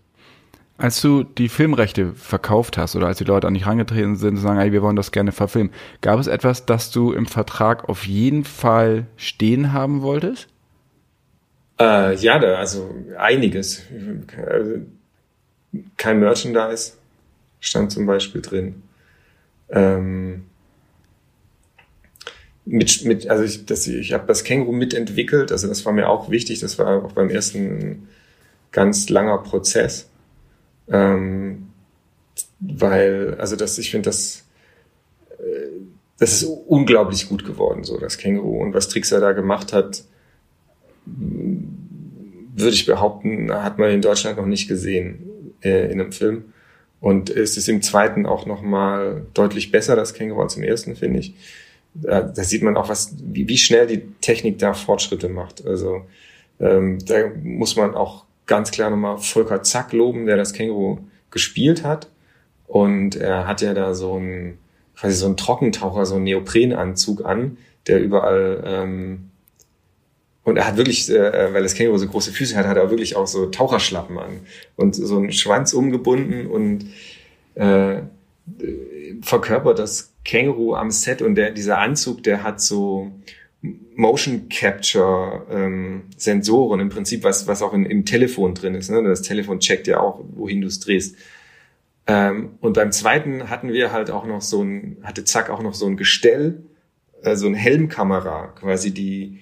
Als 0.77 1.01
du 1.01 1.24
die 1.24 1.50
Filmrechte 1.50 2.13
verkauft 2.13 2.77
hast 2.77 2.95
oder 2.95 3.07
als 3.07 3.17
die 3.17 3.25
Leute 3.25 3.48
an 3.48 3.53
dich 3.53 3.65
herangetreten 3.65 4.15
sind 4.15 4.36
und 4.36 4.41
sagen, 4.41 4.59
ey, 4.59 4.71
wir 4.71 4.81
wollen 4.81 4.95
das 4.95 5.12
gerne 5.12 5.33
verfilmen, 5.33 5.74
gab 6.00 6.19
es 6.19 6.27
etwas, 6.27 6.65
das 6.65 6.89
du 6.91 7.12
im 7.12 7.25
Vertrag 7.25 7.89
auf 7.89 8.05
jeden 8.05 8.45
Fall 8.45 9.05
stehen 9.17 9.74
haben 9.74 10.01
wolltest? 10.01 10.48
Äh, 11.79 12.15
ja, 12.15 12.39
da, 12.39 12.55
also 12.55 12.93
einiges. 13.17 13.83
Kein 15.98 16.19
Merchandise 16.19 16.93
stand 17.59 17.91
zum 17.91 18.05
Beispiel 18.05 18.41
drin. 18.41 18.83
Ähm, 19.69 20.45
mit, 22.69 23.05
mit, 23.05 23.29
also 23.29 23.43
ich, 23.43 23.65
das, 23.65 23.88
ich 23.88 24.13
habe 24.13 24.27
das 24.27 24.43
Känguru 24.43 24.71
mitentwickelt, 24.71 25.51
also 25.51 25.67
das 25.67 25.85
war 25.85 25.93
mir 25.93 26.09
auch 26.09 26.29
wichtig, 26.29 26.59
das 26.59 26.77
war 26.77 27.03
auch 27.03 27.13
beim 27.13 27.29
ersten 27.29 28.07
ganz 28.71 29.09
langer 29.09 29.39
Prozess 29.39 30.09
ähm, 30.89 31.69
weil, 32.59 33.35
also 33.39 33.55
das, 33.55 33.77
ich 33.77 33.91
finde, 33.91 34.09
das, 34.09 34.45
äh, 35.38 35.79
das 36.17 36.33
ist 36.33 36.43
unglaublich 36.43 37.29
gut 37.29 37.45
geworden, 37.45 37.83
so 37.83 37.97
das 37.97 38.17
Känguru. 38.17 38.61
Und 38.61 38.73
was 38.73 38.89
Trixer 38.89 39.19
da 39.19 39.31
gemacht 39.31 39.71
hat, 39.71 40.03
würde 41.05 42.73
ich 42.73 42.85
behaupten, 42.85 43.51
hat 43.51 43.77
man 43.79 43.89
in 43.91 44.01
Deutschland 44.01 44.38
noch 44.38 44.45
nicht 44.45 44.67
gesehen 44.67 45.53
äh, 45.61 45.91
in 45.91 46.01
einem 46.01 46.11
Film. 46.11 46.53
Und 46.99 47.29
es 47.29 47.55
ist 47.55 47.69
im 47.69 47.81
zweiten 47.81 48.25
auch 48.25 48.45
noch 48.45 48.61
mal 48.61 49.25
deutlich 49.33 49.71
besser, 49.71 49.95
das 49.95 50.13
Känguru, 50.13 50.41
als 50.41 50.57
im 50.57 50.63
ersten, 50.63 50.95
finde 50.95 51.19
ich. 51.19 51.35
Da, 51.93 52.22
da 52.22 52.43
sieht 52.43 52.63
man 52.63 52.77
auch, 52.77 52.89
was, 52.89 53.15
wie, 53.22 53.48
wie 53.48 53.58
schnell 53.58 53.88
die 53.88 54.03
Technik 54.22 54.60
da 54.60 54.74
Fortschritte 54.74 55.29
macht. 55.29 55.65
Also 55.65 56.03
ähm, 56.60 57.00
da 57.05 57.29
muss 57.43 57.75
man 57.75 57.96
auch 57.96 58.25
ganz 58.46 58.72
klar 58.72 58.89
nochmal 58.89 59.17
Volker 59.17 59.63
Zack 59.63 59.93
loben, 59.93 60.25
der 60.25 60.38
das 60.38 60.53
Känguru 60.53 61.00
gespielt 61.31 61.84
hat. 61.84 62.08
Und 62.67 63.15
er 63.15 63.48
hat 63.48 63.62
ja 63.62 63.74
da 63.74 63.93
so 63.93 64.17
ein, 64.17 64.58
quasi 64.96 65.15
so 65.15 65.27
ein 65.27 65.38
Trockentaucher, 65.38 66.05
so 66.05 66.15
einen 66.15 66.25
Neoprenanzug 66.25 67.25
an, 67.25 67.58
der 67.88 68.01
überall, 68.01 68.63
ähm, 68.65 69.29
und 70.43 70.58
er 70.58 70.65
hat 70.65 70.77
wirklich, 70.77 71.10
äh, 71.10 71.53
weil 71.53 71.63
das 71.63 71.75
Känguru 71.75 71.98
so 71.98 72.08
große 72.08 72.31
Füße 72.31 72.55
hat, 72.55 72.65
hat 72.65 72.77
er 72.77 72.89
wirklich 72.89 73.15
auch 73.15 73.27
so 73.27 73.48
Taucherschlappen 73.48 74.17
an 74.17 74.39
und 74.75 74.96
so 74.96 75.17
einen 75.17 75.31
Schwanz 75.31 75.74
umgebunden 75.74 76.48
und 76.48 76.86
äh, 77.55 78.01
verkörpert 79.22 79.77
das 79.77 80.13
Känguru 80.29 80.75
am 80.75 80.91
Set 80.91 81.24
und 81.24 81.33
der, 81.33 81.50
dieser 81.50 81.79
Anzug, 81.79 82.21
der 82.21 82.43
hat 82.43 82.62
so 82.62 83.12
Motion 83.62 84.48
Capture 84.48 85.48
ähm, 85.50 86.03
Sensoren 86.17 86.79
im 86.79 86.89
Prinzip, 86.89 87.24
was, 87.24 87.48
was 87.48 87.63
auch 87.63 87.74
in, 87.74 87.83
im 87.83 88.05
Telefon 88.05 88.53
drin 88.53 88.75
ist. 88.75 88.91
Ne? 88.91 89.01
Das 89.01 89.24
Telefon 89.24 89.59
checkt 89.59 89.88
ja 89.88 90.00
auch, 90.00 90.24
wohin 90.36 90.62
du 90.62 90.67
es 90.67 90.79
drehst. 90.79 91.15
Ähm, 92.05 92.51
und 92.62 92.74
beim 92.74 92.91
zweiten 92.91 93.50
hatten 93.50 93.74
wir 93.74 93.91
halt 93.91 94.12
auch 94.12 94.27
noch 94.27 94.41
so 94.41 94.62
ein, 94.62 94.98
hatte 95.01 95.24
Zack 95.24 95.50
auch 95.50 95.63
noch 95.63 95.74
so 95.74 95.88
ein 95.88 95.98
Gestell, 95.98 96.62
äh, 97.24 97.36
so 97.36 97.48
ein 97.48 97.55
Helmkamera, 97.55 98.50
quasi 98.50 98.93
die, 98.93 99.39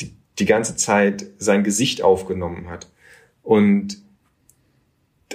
die 0.00 0.14
die 0.38 0.46
ganze 0.46 0.74
Zeit 0.74 1.26
sein 1.36 1.64
Gesicht 1.64 2.00
aufgenommen 2.00 2.70
hat. 2.70 2.88
Und 3.42 3.98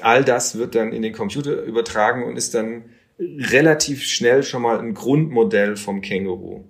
all 0.01 0.23
das 0.23 0.57
wird 0.57 0.73
dann 0.73 0.93
in 0.93 1.03
den 1.03 1.13
Computer 1.13 1.61
übertragen 1.61 2.23
und 2.23 2.37
ist 2.37 2.55
dann 2.55 2.85
relativ 3.19 4.03
schnell 4.03 4.43
schon 4.43 4.61
mal 4.61 4.79
ein 4.79 4.93
Grundmodell 4.93 5.75
vom 5.75 6.01
Känguru. 6.01 6.63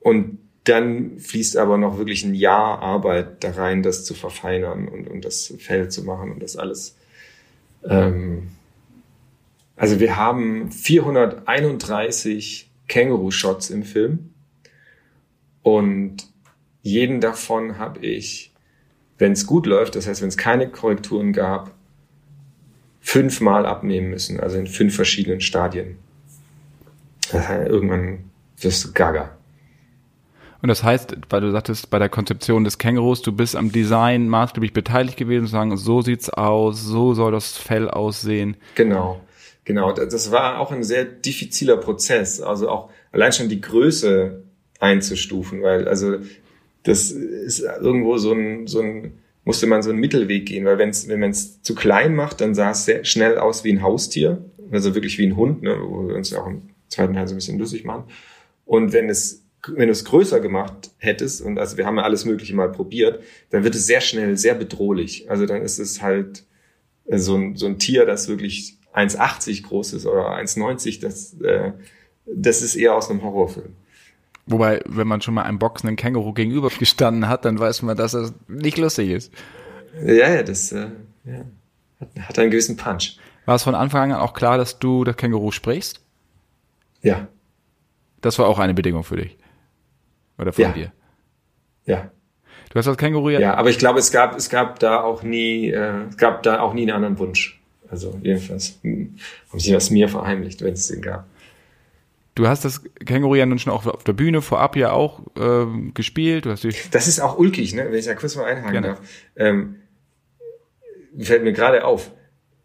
Und 0.00 0.38
dann 0.64 1.18
fließt 1.18 1.56
aber 1.56 1.78
noch 1.78 1.98
wirklich 1.98 2.24
ein 2.24 2.34
Jahr 2.34 2.80
Arbeit 2.80 3.44
da 3.44 3.52
rein, 3.52 3.82
das 3.82 4.04
zu 4.04 4.14
verfeinern 4.14 4.88
und, 4.88 5.08
und 5.08 5.24
das 5.24 5.54
Fell 5.58 5.90
zu 5.90 6.04
machen 6.04 6.32
und 6.32 6.42
das 6.42 6.56
alles. 6.56 6.96
Ähm, 7.84 8.48
also 9.76 10.00
wir 10.00 10.16
haben 10.16 10.70
431 10.70 12.70
Känguru-Shots 12.88 13.70
im 13.70 13.82
Film 13.82 14.30
und 15.62 16.28
jeden 16.82 17.20
davon 17.20 17.78
habe 17.78 18.06
ich, 18.06 18.52
wenn 19.18 19.32
es 19.32 19.46
gut 19.46 19.66
läuft, 19.66 19.96
das 19.96 20.06
heißt, 20.06 20.22
wenn 20.22 20.28
es 20.28 20.36
keine 20.36 20.70
Korrekturen 20.70 21.32
gab, 21.32 21.74
fünfmal 23.00 23.66
abnehmen 23.66 24.10
müssen, 24.10 24.40
also 24.40 24.58
in 24.58 24.66
fünf 24.66 24.94
verschiedenen 24.94 25.40
Stadien. 25.40 25.98
Das 27.32 27.48
heißt, 27.48 27.68
irgendwann 27.68 28.30
wirst 28.58 28.84
du 28.84 28.92
gaga. 28.92 29.36
Und 30.62 30.68
das 30.68 30.82
heißt, 30.82 31.16
weil 31.30 31.40
du 31.40 31.50
sagtest, 31.50 31.88
bei 31.88 31.98
der 31.98 32.10
Konzeption 32.10 32.64
des 32.64 32.76
Kängurus, 32.76 33.22
du 33.22 33.32
bist 33.32 33.56
am 33.56 33.72
Design 33.72 34.28
maßgeblich 34.28 34.74
beteiligt 34.74 35.16
gewesen, 35.16 35.46
zu 35.46 35.52
sagen, 35.52 35.76
so 35.76 36.02
sieht's 36.02 36.28
aus, 36.28 36.82
so 36.82 37.14
soll 37.14 37.32
das 37.32 37.56
Fell 37.56 37.88
aussehen. 37.88 38.56
Genau, 38.74 39.20
genau. 39.64 39.92
Das 39.92 40.30
war 40.30 40.58
auch 40.58 40.70
ein 40.70 40.84
sehr 40.84 41.04
diffiziler 41.04 41.78
Prozess. 41.78 42.42
Also 42.42 42.68
auch 42.68 42.90
allein 43.10 43.32
schon 43.32 43.48
die 43.48 43.62
Größe 43.62 44.42
einzustufen, 44.80 45.62
weil 45.62 45.88
also 45.88 46.18
das 46.82 47.10
ist 47.10 47.60
irgendwo 47.60 48.18
so 48.18 48.32
ein, 48.32 48.66
so 48.66 48.80
ein 48.80 49.19
musste 49.44 49.66
man 49.66 49.82
so 49.82 49.90
einen 49.90 50.00
Mittelweg 50.00 50.46
gehen, 50.46 50.64
weil 50.64 50.78
wenn's, 50.78 51.08
wenn 51.08 51.20
man 51.20 51.30
es 51.30 51.62
zu 51.62 51.74
klein 51.74 52.14
macht, 52.14 52.40
dann 52.40 52.54
sah 52.54 52.70
es 52.70 52.84
sehr 52.84 53.04
schnell 53.04 53.38
aus 53.38 53.64
wie 53.64 53.72
ein 53.72 53.82
Haustier, 53.82 54.44
also 54.70 54.94
wirklich 54.94 55.18
wie 55.18 55.26
ein 55.26 55.36
Hund, 55.36 55.62
ne, 55.62 55.76
wo 55.80 56.08
wir 56.08 56.14
uns 56.14 56.32
auch 56.34 56.46
im 56.46 56.70
zweiten 56.88 57.14
Teil 57.14 57.26
so 57.26 57.34
ein 57.34 57.38
bisschen 57.38 57.58
lustig 57.58 57.84
machen. 57.84 58.04
Und 58.64 58.92
wenn 58.92 59.08
es 59.08 59.40
wenn 59.68 59.88
du 59.88 59.92
es 59.92 60.04
größer 60.04 60.40
gemacht 60.40 60.90
hättest, 60.98 61.42
und 61.42 61.58
also 61.58 61.76
wir 61.76 61.86
haben 61.86 61.96
ja 61.96 62.02
alles 62.02 62.24
Mögliche 62.24 62.54
mal 62.54 62.72
probiert, 62.72 63.22
dann 63.50 63.64
wird 63.64 63.74
es 63.74 63.86
sehr 63.86 64.00
schnell 64.00 64.36
sehr 64.36 64.54
bedrohlich. 64.54 65.30
Also 65.30 65.46
dann 65.46 65.62
ist 65.62 65.78
es 65.78 66.00
halt 66.00 66.44
äh, 67.06 67.18
so 67.18 67.36
ein, 67.36 67.56
so 67.56 67.66
ein 67.66 67.78
Tier, 67.78 68.06
das 68.06 68.28
wirklich 68.28 68.78
1,80 68.94 69.64
groß 69.64 69.92
ist 69.92 70.06
oder 70.06 70.30
1,90, 70.36 71.00
das, 71.00 71.34
äh, 71.40 71.72
das 72.26 72.62
ist 72.62 72.74
eher 72.74 72.94
aus 72.94 73.10
einem 73.10 73.22
Horrorfilm. 73.22 73.76
Wobei, 74.50 74.80
wenn 74.84 75.06
man 75.06 75.22
schon 75.22 75.34
mal 75.34 75.42
einem 75.42 75.58
boxenden 75.58 75.96
Känguru 75.96 76.32
gegenüber 76.32 76.70
gestanden 76.78 77.28
hat, 77.28 77.44
dann 77.44 77.58
weiß 77.58 77.82
man, 77.82 77.96
dass 77.96 78.12
das 78.12 78.34
nicht 78.48 78.78
lustig 78.78 79.10
ist. 79.10 79.32
Ja, 80.04 80.28
ja, 80.28 80.42
das 80.42 80.72
äh, 80.72 80.88
ja, 81.24 81.44
hat, 82.00 82.28
hat 82.28 82.38
einen 82.38 82.50
gewissen 82.50 82.76
Punch. 82.76 83.16
War 83.46 83.54
es 83.54 83.62
von 83.62 83.74
Anfang 83.74 84.12
an 84.12 84.20
auch 84.20 84.34
klar, 84.34 84.58
dass 84.58 84.78
du 84.78 85.04
das 85.04 85.16
Känguru 85.16 85.50
sprichst? 85.50 86.00
Ja. 87.02 87.28
Das 88.20 88.38
war 88.38 88.46
auch 88.46 88.58
eine 88.58 88.74
Bedingung 88.74 89.04
für 89.04 89.16
dich. 89.16 89.38
Oder 90.38 90.52
von 90.52 90.62
ja. 90.62 90.72
dir? 90.72 90.92
Ja. 91.86 92.10
Du 92.70 92.78
hast 92.78 92.86
das 92.86 92.96
Känguru 92.96 93.30
ja. 93.30 93.40
Ja, 93.40 93.54
aber 93.54 93.70
ich 93.70 93.78
glaube, 93.78 93.98
es 93.98 94.10
gab, 94.10 94.36
es 94.36 94.48
gab 94.48 94.78
da 94.78 95.00
auch 95.00 95.22
nie, 95.22 95.70
äh, 95.70 96.08
es 96.08 96.16
gab 96.16 96.42
da 96.42 96.60
auch 96.60 96.74
nie 96.74 96.82
einen 96.82 96.92
anderen 96.92 97.18
Wunsch. 97.18 97.60
Also 97.88 98.18
jedenfalls 98.22 98.78
hm, 98.82 99.16
haben 99.50 99.58
sie 99.58 99.72
das 99.72 99.90
mir 99.90 100.08
verheimlicht, 100.08 100.62
wenn 100.62 100.74
es 100.74 100.86
den 100.88 101.02
gab. 101.02 101.26
Du 102.34 102.46
hast 102.46 102.64
das 102.64 102.82
Känguru 103.04 103.34
ja 103.34 103.44
nun 103.46 103.58
schon 103.58 103.72
auch 103.72 103.86
auf 103.86 104.04
der 104.04 104.12
Bühne 104.12 104.40
vorab 104.40 104.76
ja 104.76 104.92
auch 104.92 105.20
äh, 105.36 105.66
gespielt. 105.92 106.46
Du 106.46 106.50
hast 106.50 106.64
das 106.64 107.08
ist 107.08 107.20
auch 107.20 107.38
ulkig, 107.38 107.74
ne? 107.74 107.86
wenn 107.90 107.98
ich 107.98 108.06
da 108.06 108.14
kurz 108.14 108.36
mal 108.36 108.44
einhaken 108.44 108.72
Gerne. 108.72 108.86
darf. 108.86 109.00
Ähm, 109.36 109.76
fällt 111.18 111.42
mir 111.42 111.52
gerade 111.52 111.84
auf. 111.84 112.12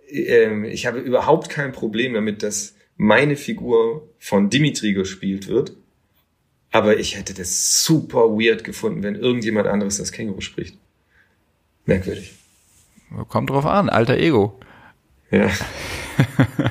Ähm, 0.08 0.66
ich 0.66 0.86
habe 0.86 1.00
überhaupt 1.00 1.50
kein 1.50 1.72
Problem 1.72 2.14
damit, 2.14 2.44
dass 2.44 2.76
meine 2.98 3.36
Figur 3.36 4.08
von 4.20 4.50
Dimitri 4.50 4.94
gespielt 4.94 5.48
wird. 5.48 5.76
Aber 6.72 6.98
ich 6.98 7.18
hätte 7.18 7.34
das 7.34 7.84
super 7.84 8.32
weird 8.32 8.64
gefunden, 8.64 9.02
wenn 9.02 9.16
irgendjemand 9.16 9.68
anderes 9.68 9.98
das 9.98 10.12
Känguru 10.12 10.42
spricht. 10.42 10.78
Merkwürdig. 11.86 12.34
kommt 13.30 13.50
drauf 13.50 13.66
an, 13.66 13.90
alter 13.90 14.18
Ego. 14.18 14.60
Ja. 15.32 15.50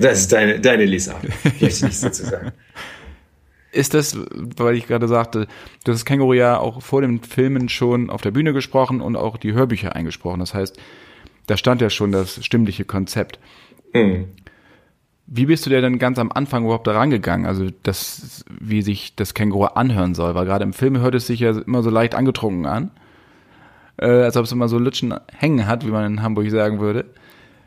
Das 0.00 0.20
ist 0.20 0.32
deine, 0.32 0.60
deine 0.60 0.84
Lesart. 0.84 1.24
Möchte 1.60 1.86
nichts 1.86 2.00
dazu 2.00 2.24
sagen. 2.24 2.52
Ist 3.70 3.94
das, 3.94 4.18
weil 4.56 4.76
ich 4.76 4.86
gerade 4.86 5.08
sagte, 5.08 5.46
du 5.84 5.92
hast 5.92 6.00
das 6.00 6.04
Känguru 6.04 6.32
ja 6.32 6.58
auch 6.58 6.82
vor 6.82 7.02
den 7.02 7.22
Filmen 7.22 7.68
schon 7.68 8.08
auf 8.08 8.22
der 8.22 8.30
Bühne 8.30 8.52
gesprochen 8.52 9.00
und 9.00 9.16
auch 9.16 9.36
die 9.36 9.52
Hörbücher 9.52 9.94
eingesprochen. 9.94 10.40
Das 10.40 10.54
heißt, 10.54 10.78
da 11.46 11.56
stand 11.56 11.82
ja 11.82 11.90
schon 11.90 12.10
das 12.12 12.44
stimmliche 12.44 12.84
Konzept. 12.84 13.38
Hm. 13.92 14.28
Wie 15.26 15.46
bist 15.46 15.66
du 15.66 15.70
dir 15.70 15.82
denn 15.82 15.98
ganz 15.98 16.18
am 16.18 16.32
Anfang 16.32 16.64
überhaupt 16.64 16.86
da 16.86 16.92
rangegangen? 16.92 17.46
Also 17.46 17.68
das, 17.82 18.44
wie 18.58 18.80
sich 18.80 19.14
das 19.14 19.34
Känguru 19.34 19.64
anhören 19.64 20.14
soll, 20.14 20.34
weil 20.34 20.46
gerade 20.46 20.64
im 20.64 20.72
Film 20.72 20.98
hört 20.98 21.14
es 21.14 21.26
sich 21.26 21.40
ja 21.40 21.50
immer 21.50 21.82
so 21.82 21.90
leicht 21.90 22.14
angetrunken 22.14 22.64
an. 22.64 22.90
Äh, 23.98 24.06
als 24.06 24.36
ob 24.36 24.44
es 24.44 24.52
immer 24.52 24.68
so 24.68 24.78
Lutschen 24.78 25.14
hängen 25.36 25.66
hat, 25.66 25.84
wie 25.84 25.90
man 25.90 26.06
in 26.06 26.22
Hamburg 26.22 26.50
sagen 26.50 26.80
würde. 26.80 27.04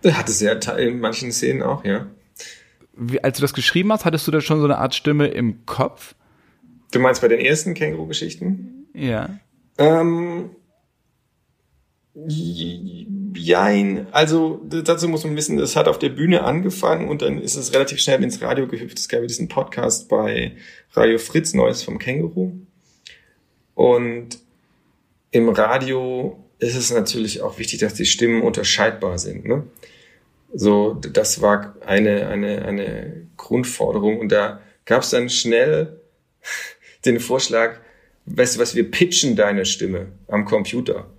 Hat 0.04 0.30
es 0.30 0.42
ja 0.42 0.54
in 0.54 1.00
manchen 1.00 1.32
Szenen 1.32 1.62
auch, 1.62 1.86
ja. 1.86 2.08
Wie, 2.94 3.24
als 3.24 3.38
du 3.38 3.42
das 3.42 3.54
geschrieben 3.54 3.92
hast, 3.92 4.06
hattest 4.06 4.28
du 4.28 4.32
da 4.32 4.42
schon 4.42 4.60
so 4.60 4.66
eine 4.66 4.78
Art 4.78 4.96
Stimme 4.96 5.28
im 5.28 5.66
Kopf? 5.66 6.16
Du 6.92 7.00
meinst 7.00 7.22
bei 7.22 7.28
den 7.28 7.40
ersten 7.40 7.74
Känguru-Geschichten? 7.74 8.88
Ja. 8.94 9.30
Ähm, 9.78 10.50
jein. 13.34 14.08
Also 14.12 14.62
dazu 14.68 15.08
muss 15.08 15.24
man 15.24 15.36
wissen, 15.36 15.58
das 15.58 15.76
hat 15.76 15.88
auf 15.88 16.00
der 16.00 16.10
Bühne 16.10 16.44
angefangen 16.44 17.08
und 17.08 17.22
dann 17.22 17.42
ist 17.42 17.56
es 17.56 17.74
relativ 17.74 18.00
schnell 18.00 18.22
ins 18.24 18.42
Radio 18.42 18.68
gehüpft. 18.68 19.00
Es 19.00 19.08
gab 19.08 19.22
ja 19.22 19.28
diesen 19.28 19.48
Podcast 19.48 20.10
bei 20.10 20.58
Radio 20.94 21.18
Fritz 21.18 21.54
Neues 21.54 21.84
vom 21.84 21.98
Känguru. 21.98 22.52
Und 23.74 24.40
im 25.32 25.50
Radio 25.50 26.38
ist 26.60 26.76
es 26.76 26.92
natürlich 26.92 27.42
auch 27.42 27.58
wichtig, 27.58 27.80
dass 27.80 27.94
die 27.94 28.06
Stimmen 28.06 28.42
unterscheidbar 28.42 29.18
sind. 29.18 29.46
Ne? 29.46 29.64
So, 30.54 30.96
das 30.96 31.42
war 31.42 31.76
eine, 31.86 32.28
eine, 32.28 32.66
eine 32.66 33.28
Grundforderung. 33.38 34.20
Und 34.20 34.32
da 34.32 34.62
gab 34.86 35.04
es 35.04 35.12
dann 35.12 35.30
schnell 35.30 36.00
den 37.06 37.20
Vorschlag, 37.20 37.80
weißt 38.26 38.56
du 38.56 38.60
was, 38.60 38.76
wir 38.76 38.90
pitchen 38.90 39.36
deine 39.36 39.66
Stimme 39.66 40.08
am 40.28 40.46
Computer, 40.46 41.10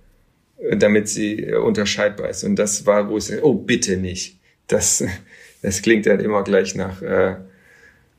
äh, 0.57 0.77
damit 0.77 1.09
sie 1.09 1.39
äh, 1.39 1.55
unterscheidbar 1.55 2.29
ist. 2.29 2.43
Und 2.43 2.55
das 2.57 2.85
war, 2.85 3.09
wo 3.09 3.17
ich 3.17 3.25
sage, 3.25 3.45
oh, 3.45 3.53
bitte 3.53 3.97
nicht. 3.97 4.39
Das, 4.67 5.03
das 5.61 5.81
klingt 5.81 6.05
dann 6.05 6.19
immer 6.19 6.43
gleich 6.43 6.75
nach, 6.75 7.01
äh, 7.01 7.35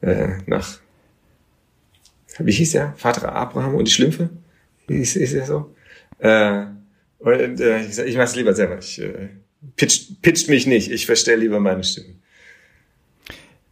äh, 0.01 0.29
nach, 0.47 0.81
wie 2.39 2.53
hieß 2.53 2.75
er? 2.75 2.95
Vater 2.97 3.33
Abraham 3.33 3.77
und 3.77 3.87
die 3.87 3.93
Schlümpfe? 3.93 4.31
Ist, 4.89 5.17
ist 5.17 5.33
er 5.33 5.47
so? 5.47 5.75
Äh, 6.19 6.67
und 7.21 7.61
äh, 7.61 7.83
ich, 7.83 7.95
sag, 7.95 8.07
ich 8.07 8.17
mach's 8.17 8.37
lieber 8.37 8.53
selber. 8.53 8.79
Ich, 8.79 9.01
äh, 9.01 9.29
pitcht, 9.77 10.23
pitcht 10.23 10.49
mich 10.49 10.67
nicht. 10.67 10.91
Ich 10.91 11.07
verstelle 11.07 11.41
lieber 11.41 11.61
meine 11.61 11.85
Stimme. 11.85 12.15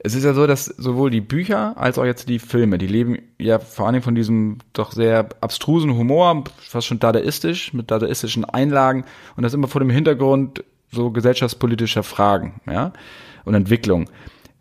Es 0.04 0.16
ist 0.16 0.24
ja 0.24 0.34
so, 0.34 0.48
dass 0.48 0.64
sowohl 0.64 1.10
die 1.10 1.20
Bücher 1.20 1.76
als 1.78 1.96
auch 1.96 2.04
jetzt 2.04 2.28
die 2.28 2.40
Filme, 2.40 2.76
die 2.76 2.88
leben 2.88 3.18
ja 3.38 3.60
vor 3.60 3.90
Dingen 3.92 4.02
von 4.02 4.16
diesem 4.16 4.58
doch 4.72 4.90
sehr 4.90 5.28
abstrusen 5.40 5.96
Humor, 5.96 6.42
fast 6.58 6.88
schon 6.88 6.98
dadaistisch, 6.98 7.72
mit 7.72 7.92
dadaistischen 7.92 8.44
Einlagen 8.44 9.04
und 9.36 9.44
das 9.44 9.54
immer 9.54 9.68
vor 9.68 9.80
dem 9.80 9.90
Hintergrund 9.90 10.64
so 10.90 11.10
gesellschaftspolitischer 11.12 12.02
Fragen, 12.02 12.60
ja, 12.66 12.92
und 13.44 13.54
Entwicklung. 13.54 14.10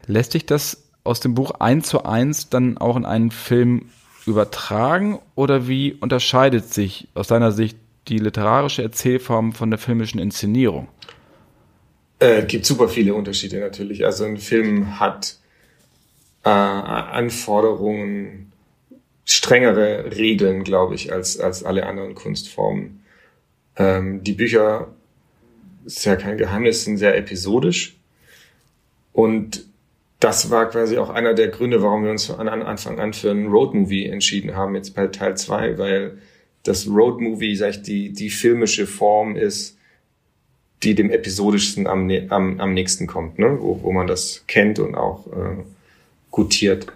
Lässt 0.05 0.33
sich 0.33 0.45
das 0.45 0.89
aus 1.03 1.19
dem 1.19 1.33
Buch 1.33 1.51
eins 1.59 1.87
zu 1.87 2.05
eins 2.05 2.49
dann 2.49 2.77
auch 2.77 2.95
in 2.95 3.05
einen 3.05 3.31
Film 3.31 3.89
übertragen 4.27 5.19
oder 5.33 5.67
wie 5.67 5.93
unterscheidet 5.93 6.71
sich 6.71 7.07
aus 7.15 7.27
deiner 7.27 7.51
Sicht 7.51 7.77
die 8.07 8.19
literarische 8.19 8.83
Erzählform 8.83 9.53
von 9.53 9.71
der 9.71 9.79
filmischen 9.79 10.19
Inszenierung? 10.19 10.87
Äh, 12.21 12.45
gibt 12.45 12.67
super 12.67 12.87
viele 12.87 13.15
Unterschiede 13.15 13.59
natürlich. 13.59 14.05
Also 14.05 14.25
ein 14.25 14.37
Film 14.37 14.99
hat 14.99 15.37
äh, 16.43 16.49
Anforderungen, 16.49 18.51
strengere 19.25 20.15
Regeln, 20.15 20.63
glaube 20.63 20.93
ich, 20.93 21.11
als, 21.11 21.39
als 21.39 21.63
alle 21.63 21.87
anderen 21.87 22.13
Kunstformen. 22.13 23.03
Ähm, 23.75 24.23
die 24.23 24.33
Bücher, 24.33 24.89
ist 25.83 26.05
ja 26.05 26.15
kein 26.15 26.37
Geheimnis, 26.37 26.83
sind 26.83 26.97
sehr 26.97 27.17
episodisch. 27.17 27.97
Und 29.13 29.65
das 30.19 30.51
war 30.51 30.69
quasi 30.69 30.99
auch 30.99 31.09
einer 31.09 31.33
der 31.33 31.47
Gründe, 31.47 31.81
warum 31.81 32.03
wir 32.03 32.11
uns 32.11 32.29
an 32.29 32.47
Anfang 32.47 32.99
an 32.99 33.13
für 33.13 33.31
einen 33.31 33.47
Roadmovie 33.47 34.05
entschieden 34.05 34.55
haben, 34.55 34.75
jetzt 34.75 34.93
bei 34.93 35.07
Teil 35.07 35.35
zwei, 35.37 35.79
weil 35.79 36.19
das 36.61 36.87
Roadmovie, 36.87 37.55
sag 37.55 37.71
ich, 37.71 37.81
die, 37.81 38.13
die 38.13 38.29
filmische 38.29 38.85
Form 38.85 39.35
ist, 39.35 39.79
die 40.83 40.95
dem 40.95 41.11
episodischsten 41.11 41.87
am, 41.87 42.09
am, 42.29 42.59
am 42.59 42.73
nächsten 42.73 43.07
kommt, 43.07 43.37
ne? 43.39 43.57
wo, 43.59 43.81
wo 43.83 43.91
man 43.91 44.07
das 44.07 44.43
kennt 44.47 44.79
und 44.79 44.95
auch 44.95 45.27
äh, 45.27 45.63
gutiert. 46.31 46.87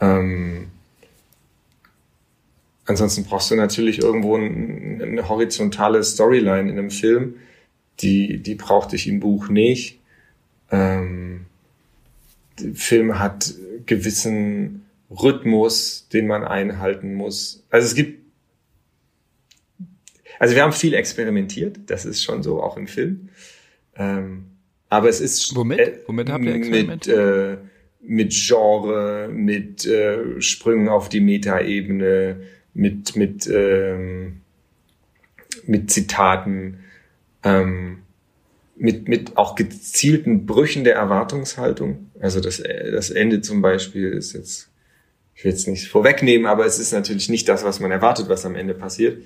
Ähm, 0.00 0.68
ansonsten 2.86 3.24
brauchst 3.24 3.50
du 3.50 3.56
natürlich 3.56 4.00
irgendwo 4.00 4.36
ein, 4.36 5.00
eine 5.02 5.28
horizontale 5.28 6.02
Storyline 6.02 6.70
in 6.70 6.78
einem 6.78 6.90
Film. 6.90 7.36
Die, 8.00 8.38
die 8.38 8.54
brauchte 8.54 8.96
ich 8.96 9.06
im 9.06 9.20
Buch 9.20 9.48
nicht. 9.48 10.00
Ähm, 10.70 11.46
der 12.60 12.74
Film 12.74 13.18
hat 13.18 13.54
gewissen 13.86 14.84
Rhythmus, 15.10 16.08
den 16.12 16.26
man 16.26 16.44
einhalten 16.44 17.14
muss. 17.14 17.62
Also 17.70 17.86
es 17.86 17.94
gibt 17.94 18.18
also 20.38 20.54
wir 20.54 20.62
haben 20.62 20.72
viel 20.72 20.94
experimentiert, 20.94 21.78
das 21.86 22.04
ist 22.04 22.22
schon 22.22 22.42
so, 22.42 22.62
auch 22.62 22.76
im 22.76 22.86
Film. 22.86 23.28
Ähm, 23.96 24.46
aber 24.88 25.08
es 25.08 25.20
ist 25.20 25.54
Womit? 25.54 25.78
äh, 25.78 25.98
Womit 26.06 26.30
habt 26.30 26.44
ihr 26.44 26.52
mit, 26.52 26.60
experimentiert? 26.60 27.18
äh, 27.18 27.56
mit 28.00 28.32
Genre, 28.32 29.28
mit 29.30 29.86
äh, 29.86 30.40
Sprüngen 30.40 30.88
auf 30.88 31.08
die 31.08 31.20
Metaebene, 31.20 32.40
mit 32.74 33.16
mit 33.16 33.46
ähm, 33.52 34.40
mit 35.66 35.90
Zitaten, 35.90 36.78
ähm, 37.42 37.98
mit 38.76 39.08
mit 39.08 39.36
auch 39.36 39.56
gezielten 39.56 40.46
Brüchen 40.46 40.84
der 40.84 40.94
Erwartungshaltung. 40.94 42.10
Also 42.20 42.40
das 42.40 42.62
das 42.92 43.10
Ende 43.10 43.40
zum 43.40 43.60
Beispiel 43.60 44.12
ist 44.12 44.32
jetzt 44.32 44.70
ich 45.34 45.44
will 45.44 45.52
jetzt 45.52 45.68
nicht 45.68 45.88
vorwegnehmen, 45.88 46.46
aber 46.46 46.66
es 46.66 46.78
ist 46.80 46.92
natürlich 46.92 47.28
nicht 47.28 47.48
das, 47.48 47.62
was 47.62 47.78
man 47.78 47.92
erwartet, 47.92 48.28
was 48.28 48.44
am 48.44 48.56
Ende 48.56 48.74
passiert. 48.74 49.22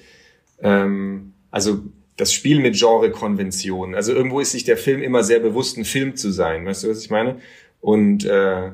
Ähm, 0.63 1.35
also 1.51 1.83
das 2.17 2.33
Spiel 2.33 2.61
mit 2.61 2.77
Genre-Konventionen. 2.77 3.95
Also 3.95 4.13
irgendwo 4.13 4.41
ist 4.41 4.53
sich 4.53 4.65
der 4.65 4.77
Film 4.77 5.03
immer 5.03 5.25
sehr 5.25 5.41
bewusst, 5.41 5.77
ein 5.77 5.85
Film 5.85 6.17
zu 6.17 6.31
sein. 6.31 6.65
Weißt 6.65 6.85
du, 6.85 6.91
was 6.91 7.03
ich 7.03 7.11
meine? 7.11 7.41
Und 7.81 8.25
äh, 8.25 8.71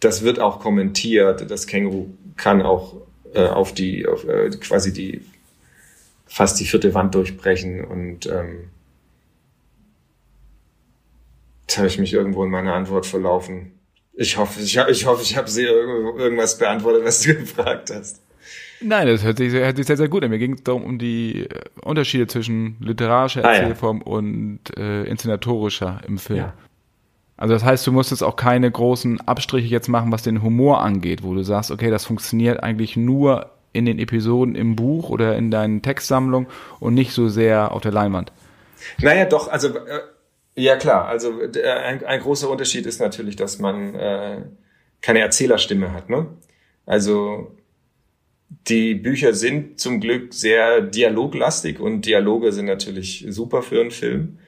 das 0.00 0.22
wird 0.22 0.40
auch 0.40 0.60
kommentiert. 0.60 1.50
Das 1.50 1.66
Känguru 1.66 2.08
kann 2.36 2.62
auch 2.62 2.96
äh, 3.34 3.46
auf 3.46 3.74
die, 3.74 4.06
auf, 4.06 4.24
äh, 4.26 4.50
quasi 4.50 4.92
die, 4.92 5.22
fast 6.26 6.58
die 6.60 6.64
vierte 6.64 6.94
Wand 6.94 7.14
durchbrechen. 7.14 7.84
Und 7.84 8.26
ähm, 8.26 8.70
jetzt 11.62 11.78
habe 11.78 11.88
ich 11.88 11.98
mich 11.98 12.12
irgendwo 12.12 12.44
in 12.44 12.50
meiner 12.50 12.74
Antwort 12.74 13.06
verlaufen. 13.06 13.72
Ich 14.14 14.36
hoffe, 14.36 14.60
ich, 14.60 14.76
ich 14.76 15.06
hoffe, 15.06 15.22
ich 15.22 15.36
habe 15.36 15.50
sie 15.50 15.64
irgendwas 15.64 16.56
beantwortet, 16.56 17.04
was 17.04 17.20
du 17.20 17.34
gefragt 17.34 17.90
hast. 17.92 18.23
Nein, 18.86 19.06
das 19.06 19.24
hört 19.24 19.38
sich, 19.38 19.52
hört 19.52 19.76
sich 19.76 19.86
sehr, 19.86 19.96
sehr 19.96 20.08
gut 20.08 20.24
an. 20.24 20.30
Mir 20.30 20.38
ging 20.38 20.54
es 20.54 20.62
darum, 20.62 20.84
um 20.84 20.98
die 20.98 21.44
äh, 21.44 21.48
Unterschiede 21.82 22.26
zwischen 22.26 22.76
literarischer 22.80 23.44
Ah, 23.44 23.52
ja. 23.52 23.58
Erzählform 23.60 24.02
und 24.02 24.60
äh, 24.76 25.04
inszenatorischer 25.04 26.00
im 26.06 26.18
Film. 26.18 26.38
Ja. 26.38 26.54
Also 27.36 27.54
das 27.54 27.64
heißt, 27.64 27.86
du 27.86 27.92
musstest 27.92 28.22
auch 28.22 28.36
keine 28.36 28.70
großen 28.70 29.20
Abstriche 29.22 29.68
jetzt 29.68 29.88
machen, 29.88 30.12
was 30.12 30.22
den 30.22 30.42
Humor 30.42 30.82
angeht, 30.82 31.22
wo 31.22 31.34
du 31.34 31.42
sagst, 31.42 31.70
okay, 31.70 31.90
das 31.90 32.04
funktioniert 32.04 32.62
eigentlich 32.62 32.96
nur 32.96 33.50
in 33.72 33.86
den 33.86 33.98
Episoden 33.98 34.54
im 34.54 34.76
Buch 34.76 35.10
oder 35.10 35.36
in 35.36 35.50
deinen 35.50 35.82
Textsammlungen 35.82 36.48
und 36.78 36.94
nicht 36.94 37.12
so 37.12 37.28
sehr 37.28 37.72
auf 37.72 37.82
der 37.82 37.90
Leinwand. 37.90 38.32
Naja, 39.00 39.24
doch, 39.24 39.48
also 39.48 39.68
äh, 39.68 40.00
ja 40.54 40.76
klar, 40.76 41.06
also 41.06 41.40
äh, 41.40 41.68
ein, 41.70 42.04
ein 42.04 42.20
großer 42.20 42.48
Unterschied 42.48 42.86
ist 42.86 43.00
natürlich, 43.00 43.34
dass 43.34 43.58
man 43.58 43.94
äh, 43.94 44.42
keine 45.00 45.20
Erzählerstimme 45.20 45.92
hat, 45.92 46.08
ne? 46.10 46.26
Also 46.86 47.50
die 48.68 48.94
Bücher 48.94 49.34
sind 49.34 49.80
zum 49.80 50.00
Glück 50.00 50.32
sehr 50.34 50.80
dialoglastig 50.80 51.80
und 51.80 52.06
Dialoge 52.06 52.52
sind 52.52 52.66
natürlich 52.66 53.26
super 53.28 53.62
für 53.62 53.80
einen 53.80 53.90
Film. 53.90 54.38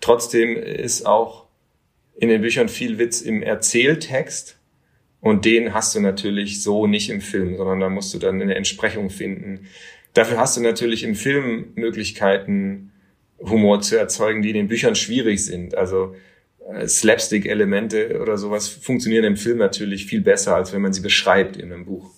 Trotzdem 0.00 0.56
ist 0.56 1.06
auch 1.06 1.46
in 2.16 2.28
den 2.28 2.42
Büchern 2.42 2.68
viel 2.68 2.98
Witz 2.98 3.20
im 3.20 3.42
Erzähltext 3.42 4.58
und 5.20 5.44
den 5.44 5.74
hast 5.74 5.94
du 5.94 6.00
natürlich 6.00 6.62
so 6.62 6.86
nicht 6.86 7.10
im 7.10 7.20
Film, 7.20 7.56
sondern 7.56 7.80
da 7.80 7.88
musst 7.88 8.12
du 8.14 8.18
dann 8.18 8.40
eine 8.40 8.54
Entsprechung 8.54 9.10
finden. 9.10 9.66
Dafür 10.14 10.38
hast 10.38 10.56
du 10.56 10.60
natürlich 10.60 11.04
im 11.04 11.14
Film 11.14 11.72
Möglichkeiten, 11.74 12.92
Humor 13.38 13.80
zu 13.80 13.98
erzeugen, 13.98 14.42
die 14.42 14.50
in 14.50 14.56
den 14.56 14.68
Büchern 14.68 14.94
schwierig 14.94 15.44
sind. 15.44 15.74
Also 15.74 16.14
äh, 16.70 16.86
Slapstick-Elemente 16.86 18.20
oder 18.20 18.36
sowas 18.38 18.68
funktionieren 18.68 19.24
im 19.24 19.36
Film 19.36 19.58
natürlich 19.58 20.06
viel 20.06 20.20
besser, 20.20 20.54
als 20.54 20.72
wenn 20.72 20.82
man 20.82 20.92
sie 20.92 21.00
beschreibt 21.00 21.56
in 21.56 21.72
einem 21.72 21.84
Buch. 21.84 22.10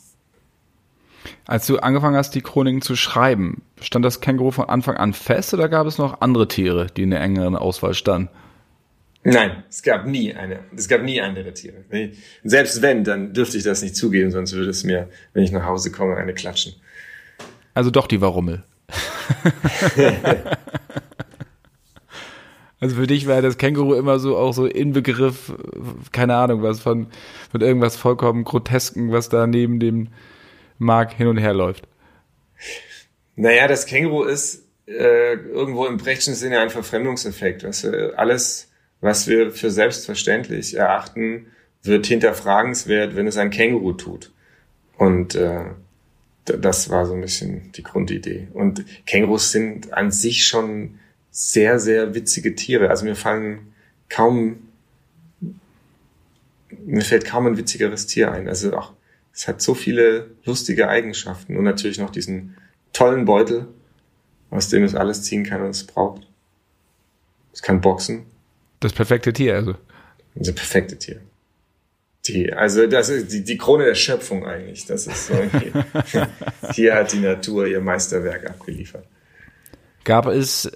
Als 1.47 1.67
du 1.67 1.77
angefangen 1.79 2.17
hast, 2.17 2.35
die 2.35 2.41
Chroniken 2.41 2.81
zu 2.81 2.97
schreiben, 2.97 3.63
stand 3.81 4.05
das 4.05 4.21
Känguru 4.21 4.51
von 4.51 4.69
Anfang 4.69 4.97
an 4.97 5.13
fest 5.13 5.53
oder 5.53 5.69
gab 5.69 5.87
es 5.87 5.99
noch 5.99 6.23
andere 6.23 6.49
Tiere, 6.49 6.87
die 6.97 7.03
in 7.03 7.11
der 7.11 7.21
engeren 7.21 7.55
Auswahl 7.55 7.93
standen? 7.93 8.31
Nein, 9.25 9.63
es 9.69 9.83
gab 9.83 10.07
nie 10.07 10.35
eine. 10.35 10.61
Es 10.77 10.89
gab 10.89 11.03
nie 11.03 11.21
andere 11.21 11.53
Tiere. 11.55 11.77
Selbst 12.45 12.81
wenn, 12.83 13.05
dann 13.05 13.33
dürfte 13.33 13.57
ich 13.57 13.65
das 13.65 13.83
nicht 13.83 13.97
zugeben, 13.97 14.31
sonst 14.31 14.53
würde 14.55 14.71
es 14.71 14.85
mir, 14.85 15.09
wenn 15.33 15.43
ich 15.43 15.53
nach 15.53 15.65
Hause 15.65 15.91
komme, 15.91 16.17
eine 16.17 16.35
klatschen. 16.35 16.75
Also 17.73 17.91
doch 17.91 18.07
die 18.07 18.21
Warummel. 18.21 18.63
also 22.81 22.97
für 22.97 23.07
dich 23.07 23.27
war 23.27 23.41
das 23.41 23.57
Känguru 23.57 23.95
immer 23.95 24.19
so 24.19 24.37
auch 24.37 24.53
so 24.53 24.67
Inbegriff, 24.67 25.55
keine 26.13 26.37
Ahnung, 26.37 26.63
was 26.63 26.81
von, 26.81 27.07
von 27.51 27.63
irgendwas 27.63 27.97
vollkommen 27.97 28.45
Grotesken, 28.45 29.11
was 29.11 29.31
da 29.31 29.47
neben 29.47 29.81
dem 29.81 30.09
Mark 30.79 31.15
hin 31.15 31.27
und 31.27 31.39
her 31.39 31.55
läuft. 31.55 31.87
Naja, 33.37 33.67
das 33.69 33.87
Känguru 33.87 34.25
ist 34.25 34.65
äh, 34.87 35.35
irgendwo 35.35 35.87
im 35.87 35.97
brechtschen 35.97 36.35
Sinne 36.35 36.61
ein 36.61 36.71
Verfremdungseffekt. 36.71 37.65
Weißt 37.65 37.85
du? 37.85 38.19
Alles, 38.19 38.71
was 39.01 39.27
wir 39.27 39.51
für 39.51 39.71
selbstverständlich 39.71 40.77
erachten, 40.77 41.47
wird 41.83 42.07
hinterfragenswert, 42.07 43.17
wenn 43.17 43.27
es 43.27 43.37
ein 43.37 43.51
Känguru 43.51 43.93
tut. 43.93 44.33
Und 44.97 45.35
äh, 45.35 45.65
das 46.45 46.91
war 46.91 47.07
so 47.07 47.15
ein 47.15 47.21
bisschen 47.21 47.73
die 47.73 47.83
Grundidee. 47.83 48.49
Und 48.53 48.85
Kängurus 49.07 49.51
sind 49.51 49.93
an 49.93 50.11
sich 50.11 50.47
schon 50.47 50.99
sehr, 51.31 51.79
sehr 51.81 52.15
witzige 52.15 52.55
Tiere. 52.55 52.91
Also 52.91 53.05
mir 53.05 53.17
fallen 53.17 53.73
kaum, 54.09 54.69
mir 56.71 57.03
fällt 57.03 57.25
kaum 57.25 57.47
ein 57.47 57.57
witzigeres 57.57 58.07
Tier 58.07 58.31
ein. 58.31 58.49
Also 58.49 58.77
auch, 58.77 58.93
es 59.35 59.49
hat 59.49 59.61
so 59.61 59.75
viele 59.75 60.31
lustige 60.45 60.89
Eigenschaften 60.89 61.57
und 61.57 61.65
natürlich 61.65 61.99
noch 61.99 62.11
diesen 62.11 62.57
tollen 62.93 63.25
Beutel, 63.25 63.67
aus 64.51 64.69
dem 64.69 64.85
es 64.85 64.95
alles 64.95 65.25
ziehen 65.25 65.45
kann, 65.45 65.63
was 65.63 65.79
es 65.79 65.87
braucht. 65.87 66.27
Es 67.53 67.61
kann 67.61 67.81
boxen. 67.81 68.27
Das 68.81 68.93
perfekte 68.93 69.33
Tier, 69.33 69.57
also. 69.57 69.75
Das 70.37 70.55
perfekte 70.55 70.97
Tier. 70.97 71.21
Die, 72.27 72.53
also 72.53 72.87
das 72.87 73.09
ist 73.09 73.33
die, 73.33 73.45
die 73.45 73.59
Krone 73.59 73.85
der 73.85 73.95
Schöpfung 73.95 74.47
eigentlich. 74.47 74.87
Das 74.87 75.07
ist 75.07 75.27
so. 75.27 75.35
hier 76.73 76.95
hat 76.95 77.13
die 77.13 77.19
Natur 77.21 77.67
ihr 77.67 77.81
Meisterwerk 77.81 78.49
abgeliefert. 78.49 79.07
Gab 80.05 80.27
es 80.27 80.71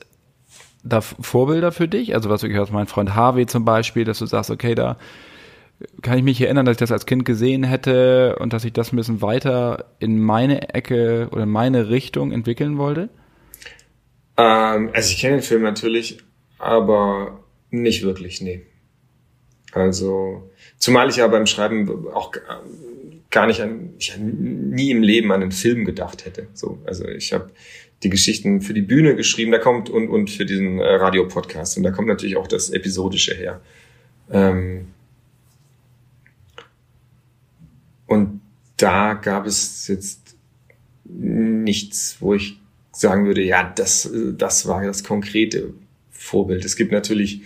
da 0.83 1.01
Vorbilder 1.01 1.73
für 1.73 1.89
dich? 1.89 2.15
Also 2.15 2.29
was 2.29 2.43
du 2.43 2.49
gehört 2.49 2.69
hast, 2.69 2.75
mein 2.75 2.87
Freund 2.87 3.15
Harvey 3.15 3.47
zum 3.47 3.65
Beispiel, 3.65 4.05
dass 4.05 4.19
du 4.19 4.27
sagst, 4.27 4.51
okay, 4.51 4.75
da 4.75 4.99
kann 6.03 6.19
ich 6.19 6.25
mich 6.25 6.41
erinnern, 6.41 6.67
dass 6.67 6.75
ich 6.75 6.79
das 6.79 6.93
als 6.93 7.07
Kind 7.07 7.25
gesehen 7.25 7.63
hätte 7.63 8.37
und 8.41 8.53
dass 8.53 8.65
ich 8.65 8.73
das 8.73 8.93
ein 8.93 8.97
bisschen 8.97 9.23
weiter 9.23 9.93
in 10.01 10.21
meine 10.21 10.75
Ecke 10.75 11.29
oder 11.31 11.45
in 11.45 11.51
meine 11.51 11.89
Richtung 11.89 12.33
entwickeln 12.33 12.79
wollte? 12.79 13.09
Ähm, 14.37 14.91
also 14.93 15.11
ich 15.11 15.19
kenne 15.19 15.37
den 15.37 15.43
Film 15.43 15.63
natürlich, 15.63 16.19
aber 16.59 17.45
nicht 17.71 18.03
wirklich, 18.03 18.41
nee. 18.41 18.63
Also, 19.73 20.51
zumal 20.79 21.11
ich 21.11 21.17
ja 21.17 21.29
beim 21.29 21.47
Schreiben 21.47 22.09
auch 22.13 22.33
gar 23.31 23.47
nicht 23.47 23.61
an, 23.61 23.91
ich 23.99 24.17
nie 24.19 24.91
im 24.91 25.03
Leben 25.03 25.31
an 25.31 25.43
einen 25.43 25.53
Film 25.53 25.85
gedacht 25.85 26.25
hätte. 26.25 26.49
So, 26.55 26.79
also 26.87 27.07
ich 27.07 27.33
habe 27.33 27.51
die 28.03 28.09
Geschichten 28.09 28.63
für 28.63 28.75
die 28.75 28.83
Bühne 28.83 29.17
geschrieben, 29.17 29.53
da 29.53 29.59
kommt 29.59 29.91
und 29.91 30.09
und 30.09 30.31
für 30.31 30.47
diesen 30.47 30.79
äh, 30.79 30.95
Radiopodcast 30.95 31.77
und 31.77 31.83
da 31.83 31.91
kommt 31.91 32.09
natürlich 32.09 32.37
auch 32.37 32.47
das 32.47 32.71
episodische 32.71 33.35
her. 33.35 33.61
Ähm, 34.31 34.89
und 38.09 38.41
da 38.77 39.15
gab 39.15 39.47
es 39.47 39.87
jetzt 39.87 40.35
nichts, 41.05 42.17
wo 42.21 42.35
ich 42.35 42.59
sagen 42.91 43.27
würde, 43.27 43.43
ja, 43.43 43.63
das 43.63 44.11
das 44.33 44.67
war 44.67 44.83
das 44.83 45.05
konkrete 45.05 45.73
Vorbild. 46.11 46.65
Es 46.65 46.75
gibt 46.75 46.91
natürlich 46.91 47.43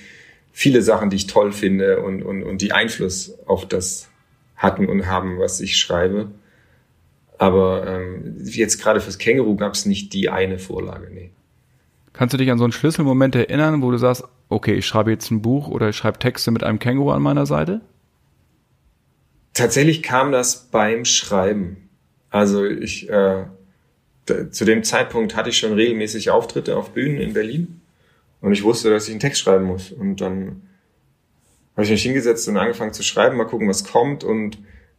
viele 0.52 0.82
Sachen, 0.82 1.10
die 1.10 1.16
ich 1.16 1.26
toll 1.26 1.52
finde 1.52 2.00
und, 2.00 2.22
und, 2.22 2.42
und 2.42 2.62
die 2.62 2.72
Einfluss 2.72 3.34
auf 3.46 3.66
das 3.66 4.08
hatten 4.56 4.86
und 4.86 5.06
haben, 5.06 5.38
was 5.38 5.60
ich 5.60 5.76
schreibe. 5.76 6.30
Aber 7.38 7.86
ähm, 7.86 8.36
jetzt 8.44 8.80
gerade 8.80 9.00
fürs 9.00 9.18
Känguru 9.18 9.56
gab 9.56 9.74
es 9.74 9.84
nicht 9.84 10.12
die 10.12 10.30
eine 10.30 10.58
Vorlage, 10.58 11.10
nee. 11.12 11.30
Kannst 12.12 12.34
du 12.34 12.38
dich 12.38 12.50
an 12.50 12.58
so 12.58 12.64
einen 12.64 12.72
Schlüsselmoment 12.72 13.34
erinnern, 13.34 13.82
wo 13.82 13.90
du 13.90 13.96
sagst, 13.96 14.24
okay, 14.48 14.74
ich 14.74 14.86
schreibe 14.86 15.10
jetzt 15.10 15.30
ein 15.30 15.42
Buch 15.42 15.68
oder 15.68 15.88
ich 15.88 15.96
schreibe 15.96 16.18
Texte 16.18 16.50
mit 16.50 16.62
einem 16.62 16.78
Känguru 16.78 17.10
an 17.10 17.22
meiner 17.22 17.46
Seite? 17.46 17.80
Tatsächlich 19.54 20.02
kam 20.02 20.32
das 20.32 20.70
beim 20.70 21.04
Schreiben. 21.04 21.88
Also 22.30 22.64
ich 22.64 23.08
äh, 23.10 23.44
zu 24.50 24.64
dem 24.64 24.84
Zeitpunkt 24.84 25.36
hatte 25.36 25.50
ich 25.50 25.58
schon 25.58 25.72
regelmäßig 25.72 26.30
Auftritte 26.30 26.76
auf 26.76 26.90
Bühnen 26.90 27.18
in 27.18 27.32
Berlin 27.32 27.80
und 28.40 28.52
ich 28.52 28.62
wusste, 28.62 28.90
dass 28.90 29.04
ich 29.04 29.10
einen 29.10 29.20
Text 29.20 29.40
schreiben 29.40 29.64
muss. 29.64 29.92
Und 29.92 30.20
dann 30.20 30.62
habe 31.74 31.84
ich 31.84 31.90
mich 31.90 32.02
hingesetzt 32.02 32.48
und 32.48 32.56
angefangen 32.56 32.92
zu 32.92 33.02
schreiben, 33.02 33.36
mal 33.36 33.44
gucken, 33.44 33.68
was 33.68 33.84
kommt. 33.84 34.24
Und 34.24 34.58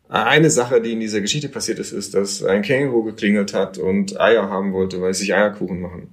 eine 0.10 0.50
Sache, 0.50 0.82
die 0.82 0.94
in 0.94 1.00
dieser 1.00 1.22
Geschichte 1.22 1.50
passiert 1.50 1.80
ist, 1.80 1.92
ist, 1.92 2.14
dass 2.14 2.44
ein 2.44 2.62
Känguru 2.62 3.04
geklingelt 3.04 3.54
hat 3.54 3.78
und 3.78 4.20
Eier 4.20 4.50
haben 4.50 4.74
wollte, 4.74 5.02
weil 5.02 5.12
es 5.12 5.20
sich 5.20 5.34
Eierkuchen 5.34 5.82
machen 5.82 6.10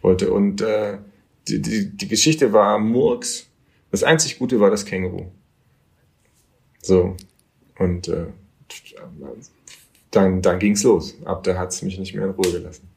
wollte. 0.00 0.32
Und 0.32 0.60
äh, 0.62 0.98
die, 1.48 1.60
die, 1.60 1.96
die 1.96 2.08
Geschichte 2.08 2.52
war 2.52 2.78
Murks. 2.78 3.46
Das 3.90 4.02
einzig 4.02 4.38
Gute 4.38 4.60
war 4.60 4.70
das 4.70 4.84
Känguru. 4.84 5.26
So. 6.82 7.16
Und 7.78 8.08
äh, 8.08 8.26
dann, 10.10 10.42
dann 10.42 10.58
ging's 10.58 10.82
los. 10.82 11.16
Ab 11.24 11.44
da 11.44 11.56
hat's 11.58 11.82
mich 11.82 11.98
nicht 11.98 12.14
mehr 12.14 12.24
in 12.24 12.30
Ruhe 12.30 12.50
gelassen. 12.50 12.88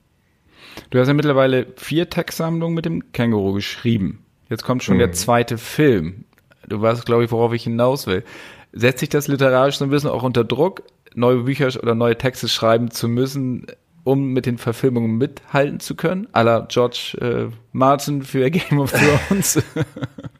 Du 0.89 0.99
hast 0.99 1.07
ja 1.07 1.13
mittlerweile 1.13 1.67
vier 1.75 2.09
Textsammlungen 2.09 2.75
mit 2.75 2.85
dem 2.85 3.11
Känguru 3.11 3.53
geschrieben. 3.53 4.23
Jetzt 4.49 4.63
kommt 4.63 4.83
schon 4.83 4.95
mhm. 4.95 4.99
der 4.99 5.11
zweite 5.11 5.57
Film. 5.57 6.25
Du 6.67 6.81
weißt, 6.81 7.05
glaube 7.05 7.25
ich, 7.25 7.31
worauf 7.31 7.53
ich 7.53 7.63
hinaus 7.63 8.07
will. 8.07 8.23
Setzt 8.71 8.99
sich 8.99 9.09
das 9.09 9.27
literarisch 9.27 9.77
so 9.77 9.85
ein 9.85 9.89
bisschen 9.89 10.09
auch 10.09 10.23
unter 10.23 10.43
Druck, 10.43 10.83
neue 11.15 11.43
Bücher 11.43 11.67
oder 11.81 11.95
neue 11.95 12.17
Texte 12.17 12.47
schreiben 12.47 12.91
zu 12.91 13.07
müssen, 13.07 13.65
um 14.03 14.33
mit 14.33 14.45
den 14.45 14.57
Verfilmungen 14.57 15.17
mithalten 15.17 15.79
zu 15.79 15.95
können? 15.95 16.27
A 16.31 16.41
la 16.41 16.59
George 16.69 17.17
äh, 17.19 17.53
Martin 17.71 18.21
für 18.21 18.49
Game 18.51 18.79
of 18.79 18.91
Thrones. 18.91 19.61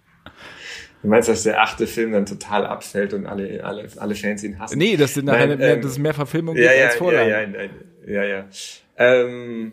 Du 1.01 1.07
meinst, 1.07 1.29
dass 1.29 1.43
der 1.43 1.61
achte 1.61 1.87
Film 1.87 2.11
dann 2.11 2.25
total 2.25 2.65
abfällt 2.65 3.13
und 3.13 3.25
alle, 3.25 3.63
alle, 3.63 3.87
alle 3.97 4.15
Fans 4.15 4.43
ihn 4.43 4.59
hassen? 4.59 4.77
Nee, 4.77 4.97
das 4.97 5.13
sind 5.13 5.25
Nein, 5.25 5.57
mehr, 5.57 5.75
ähm, 5.75 5.81
dass 5.81 5.91
es 5.91 5.97
mehr 5.97 6.13
Verfilmungen 6.13 6.61
ja, 6.61 6.69
gibt 6.69 6.79
ja, 6.79 6.87
als 6.87 6.95
Vorlagen. 6.95 7.53
Ja, 7.53 7.61
ja, 7.63 8.23
ja, 8.23 8.23
ja. 8.25 8.47
Ähm, 8.97 9.71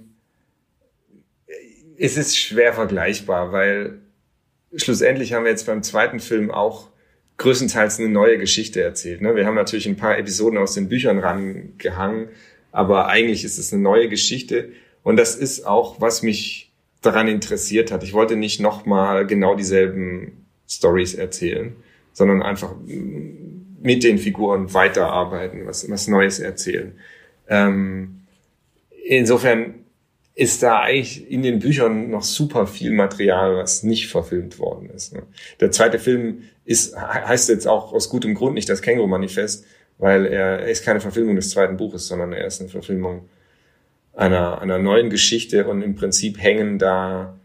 es 1.99 2.17
ist 2.17 2.39
schwer 2.39 2.73
vergleichbar, 2.73 3.51
weil 3.53 3.99
schlussendlich 4.75 5.33
haben 5.33 5.45
wir 5.45 5.51
jetzt 5.51 5.67
beim 5.67 5.83
zweiten 5.83 6.21
Film 6.21 6.51
auch 6.51 6.91
größtenteils 7.39 7.99
eine 7.99 8.09
neue 8.09 8.39
Geschichte 8.39 8.83
erzählt. 8.83 9.21
Ne? 9.21 9.35
Wir 9.35 9.47
haben 9.47 9.55
natürlich 9.55 9.87
ein 9.87 9.97
paar 9.97 10.19
Episoden 10.19 10.59
aus 10.59 10.75
den 10.75 10.89
Büchern 10.89 11.19
rangehangen, 11.19 12.29
aber 12.73 13.09
eigentlich 13.09 13.45
ist 13.45 13.59
es 13.59 13.73
eine 13.73 13.83
neue 13.83 14.09
Geschichte. 14.09 14.71
Und 15.03 15.17
das 15.17 15.35
ist 15.35 15.67
auch, 15.67 16.01
was 16.01 16.23
mich 16.23 16.73
daran 17.03 17.29
interessiert 17.29 17.93
hat. 17.93 18.03
Ich 18.03 18.13
wollte 18.13 18.37
nicht 18.37 18.61
nochmal 18.61 19.27
genau 19.27 19.55
dieselben 19.55 20.46
Stories 20.69 21.15
erzählen, 21.15 21.77
sondern 22.13 22.43
einfach 22.43 22.75
mit 23.81 24.03
den 24.03 24.19
Figuren 24.19 24.73
weiterarbeiten, 24.73 25.67
was, 25.67 25.89
was 25.91 26.09
Neues 26.09 26.39
erzählen. 26.39 26.93
Ähm, 27.49 28.23
insofern 29.05 29.87
ist 30.35 30.63
da 30.63 30.81
eigentlich 30.81 31.31
in 31.31 31.43
den 31.43 31.61
Büchern 31.61 32.11
noch 32.11 32.23
super 32.23 32.67
viel 32.67 32.91
Material, 32.91 33.57
was 33.57 33.83
nicht 33.83 34.09
verfilmt 34.09 34.59
worden 34.59 34.91
ist. 34.91 35.15
Ne? 35.15 35.23
Der 35.61 35.71
zweite 35.71 35.99
Film 35.99 36.43
ist, 36.65 36.95
heißt 36.97 37.49
jetzt 37.49 37.67
auch 37.67 37.93
aus 37.93 38.11
gutem 38.11 38.35
Grund 38.35 38.55
nicht 38.55 38.69
das 38.69 38.83
Känguru-Manifest, 38.83 39.65
weil 39.99 40.27
er, 40.27 40.61
er 40.61 40.69
ist 40.69 40.85
keine 40.85 41.01
Verfilmung 41.01 41.37
des 41.37 41.51
zweiten 41.51 41.79
Buches, 41.79 42.07
sondern 42.07 42.35
er 42.35 42.47
ist 42.47 42.61
eine 42.61 42.69
Verfilmung 42.69 43.29
einer, 44.15 44.61
einer 44.61 44.79
neuen 44.79 45.09
Geschichte 45.09 45.67
und 45.67 45.81
im 45.81 45.95
Prinzip 45.95 46.39
hängen 46.39 46.79
da, 46.79 47.39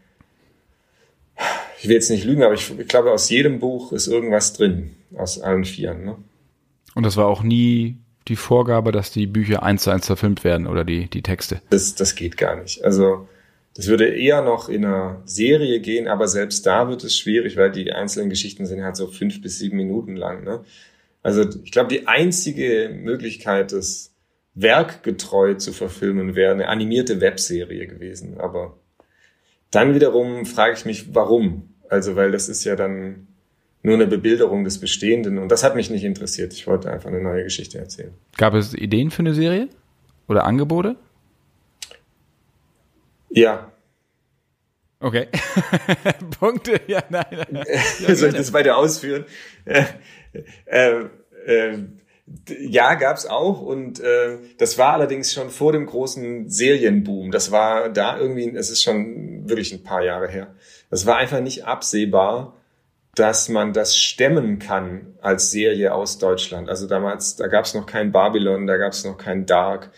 ich 1.81 1.87
will 1.87 1.95
jetzt 1.95 2.11
nicht 2.11 2.25
lügen, 2.25 2.43
aber 2.43 2.53
ich, 2.53 2.71
ich 2.77 2.87
glaube, 2.87 3.11
aus 3.11 3.27
jedem 3.31 3.59
Buch 3.59 3.91
ist 3.91 4.05
irgendwas 4.05 4.53
drin, 4.53 4.91
aus 5.15 5.41
allen 5.41 5.65
Vieren. 5.65 6.05
Ne? 6.05 6.15
Und 6.93 7.03
das 7.03 7.17
war 7.17 7.25
auch 7.25 7.41
nie 7.41 7.97
die 8.27 8.35
Vorgabe, 8.35 8.91
dass 8.91 9.11
die 9.11 9.25
Bücher 9.25 9.63
eins 9.63 9.81
zu 9.83 9.89
eins 9.89 10.05
verfilmt 10.05 10.43
werden 10.43 10.67
oder 10.67 10.85
die, 10.85 11.09
die 11.09 11.23
Texte? 11.23 11.59
Das, 11.71 11.95
das 11.95 12.13
geht 12.13 12.37
gar 12.37 12.61
nicht. 12.61 12.85
Also 12.85 13.27
das 13.75 13.87
würde 13.87 14.05
eher 14.05 14.43
noch 14.43 14.69
in 14.69 14.85
einer 14.85 15.23
Serie 15.25 15.79
gehen, 15.79 16.07
aber 16.07 16.27
selbst 16.27 16.67
da 16.67 16.87
wird 16.87 17.03
es 17.03 17.17
schwierig, 17.17 17.57
weil 17.57 17.71
die 17.71 17.91
einzelnen 17.91 18.29
Geschichten 18.29 18.67
sind 18.67 18.83
halt 18.83 18.95
so 18.95 19.07
fünf 19.07 19.41
bis 19.41 19.57
sieben 19.57 19.77
Minuten 19.77 20.15
lang. 20.15 20.43
Ne? 20.43 20.63
Also 21.23 21.45
ich 21.63 21.71
glaube, 21.71 21.89
die 21.89 22.07
einzige 22.07 22.91
Möglichkeit, 22.93 23.71
das 23.71 24.13
werkgetreu 24.53 25.55
zu 25.55 25.73
verfilmen, 25.73 26.35
wäre 26.35 26.53
eine 26.53 26.67
animierte 26.67 27.21
Webserie 27.21 27.87
gewesen. 27.87 28.39
Aber 28.39 28.77
dann 29.71 29.95
wiederum 29.95 30.45
frage 30.45 30.75
ich 30.75 30.85
mich, 30.85 31.15
warum? 31.15 31.70
Also, 31.91 32.15
weil 32.15 32.31
das 32.31 32.47
ist 32.47 32.63
ja 32.63 32.77
dann 32.77 33.27
nur 33.83 33.95
eine 33.95 34.07
Bebilderung 34.07 34.63
des 34.63 34.79
Bestehenden 34.79 35.37
und 35.37 35.49
das 35.49 35.61
hat 35.61 35.75
mich 35.75 35.89
nicht 35.89 36.05
interessiert. 36.05 36.53
Ich 36.53 36.65
wollte 36.65 36.89
einfach 36.89 37.09
eine 37.09 37.21
neue 37.21 37.43
Geschichte 37.43 37.79
erzählen. 37.79 38.13
Gab 38.37 38.53
es 38.53 38.73
Ideen 38.73 39.11
für 39.11 39.19
eine 39.19 39.33
Serie 39.33 39.67
oder 40.29 40.45
Angebote? 40.45 40.95
Ja. 43.29 43.73
Okay. 45.01 45.27
Punkte, 46.39 46.79
ja, 46.87 47.03
nein. 47.09 47.25
nein. 47.51 47.65
Ja, 47.99 48.15
Soll 48.15 48.29
ich 48.29 48.35
das 48.35 48.53
weiter 48.53 48.77
ausführen? 48.77 49.25
Äh, 49.65 49.83
äh, 50.67 51.05
äh, 51.45 51.77
ja, 52.59 52.93
gab's 52.93 53.25
auch 53.25 53.61
und 53.61 53.99
äh, 53.99 54.37
das 54.57 54.77
war 54.77 54.93
allerdings 54.93 55.33
schon 55.33 55.49
vor 55.49 55.73
dem 55.73 55.87
großen 55.87 56.49
Serienboom. 56.49 57.31
Das 57.31 57.51
war 57.51 57.89
da 57.89 58.17
irgendwie, 58.17 58.55
es 58.55 58.69
ist 58.69 58.81
schon 58.83 59.30
wirklich 59.47 59.73
ein 59.73 59.83
paar 59.83 60.03
Jahre 60.03 60.27
her. 60.27 60.55
Das 60.89 61.05
war 61.05 61.17
einfach 61.17 61.41
nicht 61.41 61.65
absehbar, 61.65 62.55
dass 63.15 63.49
man 63.49 63.73
das 63.73 63.97
stemmen 63.97 64.59
kann 64.59 65.15
als 65.21 65.51
Serie 65.51 65.93
aus 65.93 66.17
Deutschland. 66.17 66.69
Also 66.69 66.87
damals, 66.87 67.35
da 67.35 67.47
gab's 67.47 67.73
noch 67.73 67.85
kein 67.85 68.11
Babylon, 68.11 68.67
da 68.67 68.77
gab's 68.77 69.03
noch 69.03 69.17
kein 69.17 69.45
Dark. 69.45 69.91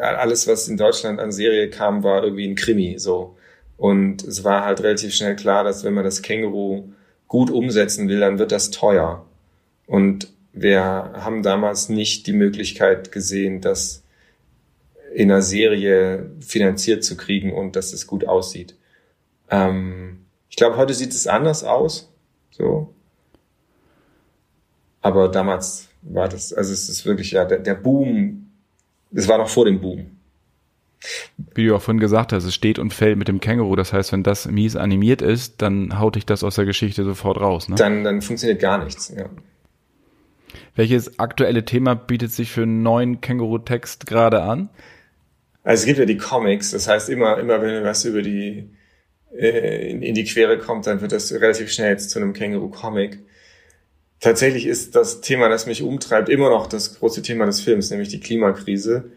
Alles, 0.00 0.46
was 0.46 0.68
in 0.68 0.76
Deutschland 0.76 1.20
an 1.20 1.32
Serie 1.32 1.68
kam, 1.68 2.02
war 2.04 2.22
irgendwie 2.22 2.48
ein 2.48 2.54
Krimi 2.54 2.98
so. 2.98 3.36
Und 3.76 4.22
es 4.22 4.44
war 4.44 4.64
halt 4.64 4.82
relativ 4.82 5.14
schnell 5.14 5.34
klar, 5.36 5.64
dass 5.64 5.84
wenn 5.84 5.94
man 5.94 6.04
das 6.04 6.22
Känguru 6.22 6.92
gut 7.26 7.50
umsetzen 7.50 8.08
will, 8.08 8.20
dann 8.20 8.38
wird 8.38 8.52
das 8.52 8.70
teuer. 8.70 9.26
Und 9.86 10.32
wir 10.52 10.80
haben 10.82 11.42
damals 11.42 11.88
nicht 11.88 12.28
die 12.28 12.32
Möglichkeit 12.32 13.10
gesehen, 13.10 13.60
das 13.60 14.03
in 15.14 15.30
einer 15.30 15.42
Serie 15.42 16.30
finanziert 16.40 17.04
zu 17.04 17.16
kriegen 17.16 17.52
und 17.52 17.76
dass 17.76 17.92
es 17.92 18.06
gut 18.06 18.26
aussieht. 18.26 18.76
Ähm, 19.48 20.26
ich 20.50 20.56
glaube, 20.56 20.76
heute 20.76 20.92
sieht 20.92 21.12
es 21.12 21.26
anders 21.28 21.62
aus. 21.62 22.12
So. 22.50 22.92
Aber 25.00 25.28
damals 25.28 25.88
war 26.02 26.28
das, 26.28 26.52
also 26.52 26.72
es 26.72 26.88
ist 26.88 27.06
wirklich 27.06 27.30
ja 27.30 27.44
der, 27.44 27.60
der 27.60 27.74
Boom, 27.74 28.50
es 29.12 29.28
war 29.28 29.38
noch 29.38 29.48
vor 29.48 29.64
dem 29.66 29.80
Boom. 29.80 30.10
Wie 31.54 31.66
du 31.66 31.76
auch 31.76 31.82
vorhin 31.82 32.00
gesagt 32.00 32.32
hast, 32.32 32.44
es 32.44 32.54
steht 32.54 32.78
und 32.78 32.92
fällt 32.92 33.18
mit 33.18 33.28
dem 33.28 33.38
Känguru. 33.38 33.76
Das 33.76 33.92
heißt, 33.92 34.10
wenn 34.12 34.22
das 34.22 34.46
mies 34.46 34.74
animiert 34.74 35.22
ist, 35.22 35.62
dann 35.62 35.98
haut 35.98 36.16
dich 36.16 36.26
das 36.26 36.42
aus 36.42 36.56
der 36.56 36.64
Geschichte 36.64 37.04
sofort 37.04 37.40
raus. 37.40 37.68
Ne? 37.68 37.76
Dann, 37.76 38.02
dann 38.02 38.22
funktioniert 38.22 38.60
gar 38.60 38.82
nichts. 38.82 39.14
Ja. 39.16 39.26
Welches 40.74 41.20
aktuelle 41.20 41.64
Thema 41.64 41.94
bietet 41.94 42.32
sich 42.32 42.50
für 42.50 42.62
einen 42.62 42.82
neuen 42.82 43.20
Känguru-Text 43.20 44.06
gerade 44.06 44.42
an? 44.42 44.70
Also 45.64 45.80
es 45.80 45.86
gibt 45.86 45.98
ja 45.98 46.04
die 46.04 46.18
Comics. 46.18 46.70
Das 46.70 46.86
heißt, 46.86 47.08
immer, 47.08 47.38
immer 47.38 47.60
wenn 47.60 47.82
was 47.82 48.04
über 48.04 48.22
die 48.22 48.70
äh, 49.36 49.90
in, 49.90 50.02
in 50.02 50.14
die 50.14 50.24
Quere 50.24 50.58
kommt, 50.58 50.86
dann 50.86 51.00
wird 51.00 51.12
das 51.12 51.32
relativ 51.32 51.72
schnell 51.72 51.98
zu 51.98 52.18
einem 52.18 52.34
Känguru-Comic. 52.34 53.18
Tatsächlich 54.20 54.66
ist 54.66 54.94
das 54.94 55.20
Thema, 55.20 55.48
das 55.48 55.66
mich 55.66 55.82
umtreibt, 55.82 56.28
immer 56.28 56.50
noch 56.50 56.66
das 56.66 56.98
große 56.98 57.22
Thema 57.22 57.46
des 57.46 57.60
Films, 57.60 57.90
nämlich 57.90 58.08
die 58.08 58.20
Klimakrise. 58.20 59.10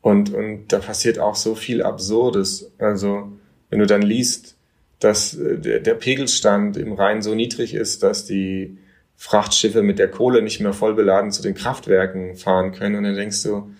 Und, 0.00 0.32
und 0.32 0.68
da 0.68 0.78
passiert 0.78 1.18
auch 1.18 1.36
so 1.36 1.54
viel 1.54 1.82
Absurdes. 1.82 2.72
Also, 2.78 3.32
wenn 3.70 3.78
du 3.78 3.86
dann 3.86 4.02
liest, 4.02 4.56
dass 5.00 5.34
äh, 5.34 5.58
der, 5.58 5.80
der 5.80 5.94
Pegelstand 5.94 6.76
im 6.76 6.92
Rhein 6.92 7.22
so 7.22 7.34
niedrig 7.34 7.74
ist, 7.74 8.02
dass 8.02 8.24
die 8.24 8.78
Frachtschiffe 9.16 9.82
mit 9.82 9.98
der 9.98 10.08
Kohle 10.08 10.42
nicht 10.42 10.60
mehr 10.60 10.72
voll 10.72 10.94
beladen 10.94 11.30
zu 11.30 11.42
den 11.42 11.54
Kraftwerken 11.54 12.36
fahren 12.36 12.72
können. 12.72 12.96
Und 12.96 13.04
dann 13.04 13.14
denkst 13.14 13.42
du, 13.42 13.72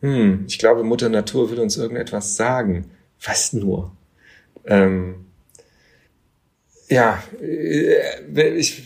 hm, 0.00 0.44
ich 0.46 0.58
glaube, 0.58 0.84
Mutter 0.84 1.08
Natur 1.08 1.50
will 1.50 1.58
uns 1.58 1.76
irgendetwas 1.76 2.36
sagen. 2.36 2.90
Was 3.22 3.52
nur? 3.52 3.92
Ähm, 4.64 5.26
ja, 6.88 7.22
äh, 7.40 8.50
ich, 8.56 8.82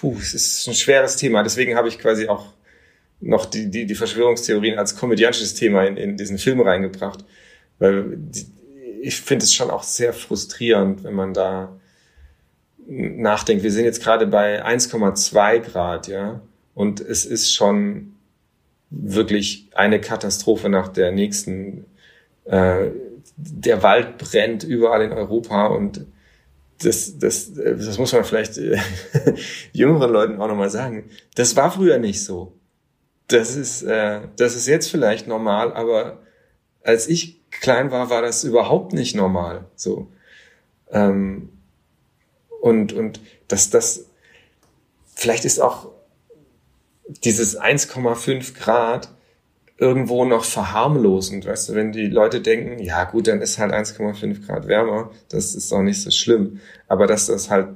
puh, 0.00 0.16
es 0.18 0.34
ist 0.34 0.68
ein 0.68 0.74
schweres 0.74 1.16
Thema. 1.16 1.42
Deswegen 1.42 1.76
habe 1.76 1.88
ich 1.88 1.98
quasi 1.98 2.28
auch 2.28 2.52
noch 3.20 3.46
die, 3.46 3.70
die, 3.70 3.86
die 3.86 3.94
Verschwörungstheorien 3.94 4.78
als 4.78 4.96
komödiantisches 4.96 5.54
Thema 5.54 5.84
in, 5.84 5.96
in 5.96 6.16
diesen 6.16 6.38
Film 6.38 6.60
reingebracht. 6.60 7.24
Weil 7.78 8.18
ich 9.00 9.20
finde 9.20 9.44
es 9.44 9.54
schon 9.54 9.70
auch 9.70 9.82
sehr 9.82 10.12
frustrierend, 10.12 11.04
wenn 11.04 11.14
man 11.14 11.34
da 11.34 11.78
nachdenkt. 12.86 13.62
Wir 13.62 13.72
sind 13.72 13.84
jetzt 13.84 14.02
gerade 14.02 14.26
bei 14.26 14.64
1,2 14.64 15.60
Grad, 15.60 16.08
ja. 16.08 16.40
Und 16.74 17.00
es 17.00 17.24
ist 17.24 17.52
schon 17.52 18.14
wirklich 19.02 19.68
eine 19.74 20.00
Katastrophe 20.00 20.68
nach 20.68 20.88
der 20.88 21.12
nächsten. 21.12 21.86
Äh, 22.44 22.90
der 23.36 23.82
Wald 23.82 24.18
brennt 24.18 24.62
überall 24.64 25.02
in 25.02 25.12
Europa 25.12 25.66
und 25.66 26.06
das, 26.82 27.18
das, 27.18 27.54
das 27.54 27.98
muss 27.98 28.12
man 28.12 28.24
vielleicht 28.24 28.58
äh, 28.58 28.78
jüngeren 29.72 30.10
Leuten 30.10 30.40
auch 30.40 30.48
nochmal 30.48 30.70
sagen. 30.70 31.10
Das 31.34 31.56
war 31.56 31.70
früher 31.70 31.98
nicht 31.98 32.22
so 32.22 32.52
das 33.28 33.56
ist, 33.56 33.82
äh, 33.82 34.20
das 34.36 34.54
ist 34.54 34.66
jetzt 34.66 34.90
vielleicht 34.90 35.26
normal, 35.26 35.72
aber 35.72 36.18
als 36.82 37.08
ich 37.08 37.40
klein 37.50 37.90
war, 37.90 38.10
war 38.10 38.22
das 38.22 38.44
überhaupt 38.44 38.92
nicht 38.92 39.14
normal. 39.14 39.66
So. 39.76 40.08
Ähm, 40.90 41.50
und, 42.60 42.92
und 42.92 43.20
das, 43.48 43.70
das, 43.70 44.06
vielleicht 45.14 45.44
ist 45.44 45.60
auch 45.60 45.90
dieses 47.08 47.60
1,5 47.60 48.54
Grad 48.58 49.08
irgendwo 49.76 50.24
noch 50.24 50.44
verharmlosend, 50.44 51.46
weißt 51.46 51.68
du, 51.70 51.74
wenn 51.74 51.92
die 51.92 52.06
Leute 52.06 52.40
denken, 52.40 52.78
ja 52.82 53.04
gut, 53.04 53.26
dann 53.26 53.42
ist 53.42 53.58
halt 53.58 53.72
1,5 53.72 54.46
Grad 54.46 54.68
wärmer, 54.68 55.10
das 55.28 55.54
ist 55.54 55.72
auch 55.72 55.82
nicht 55.82 56.00
so 56.00 56.10
schlimm, 56.10 56.60
aber 56.86 57.06
dass 57.06 57.26
das 57.26 57.50
halt 57.50 57.68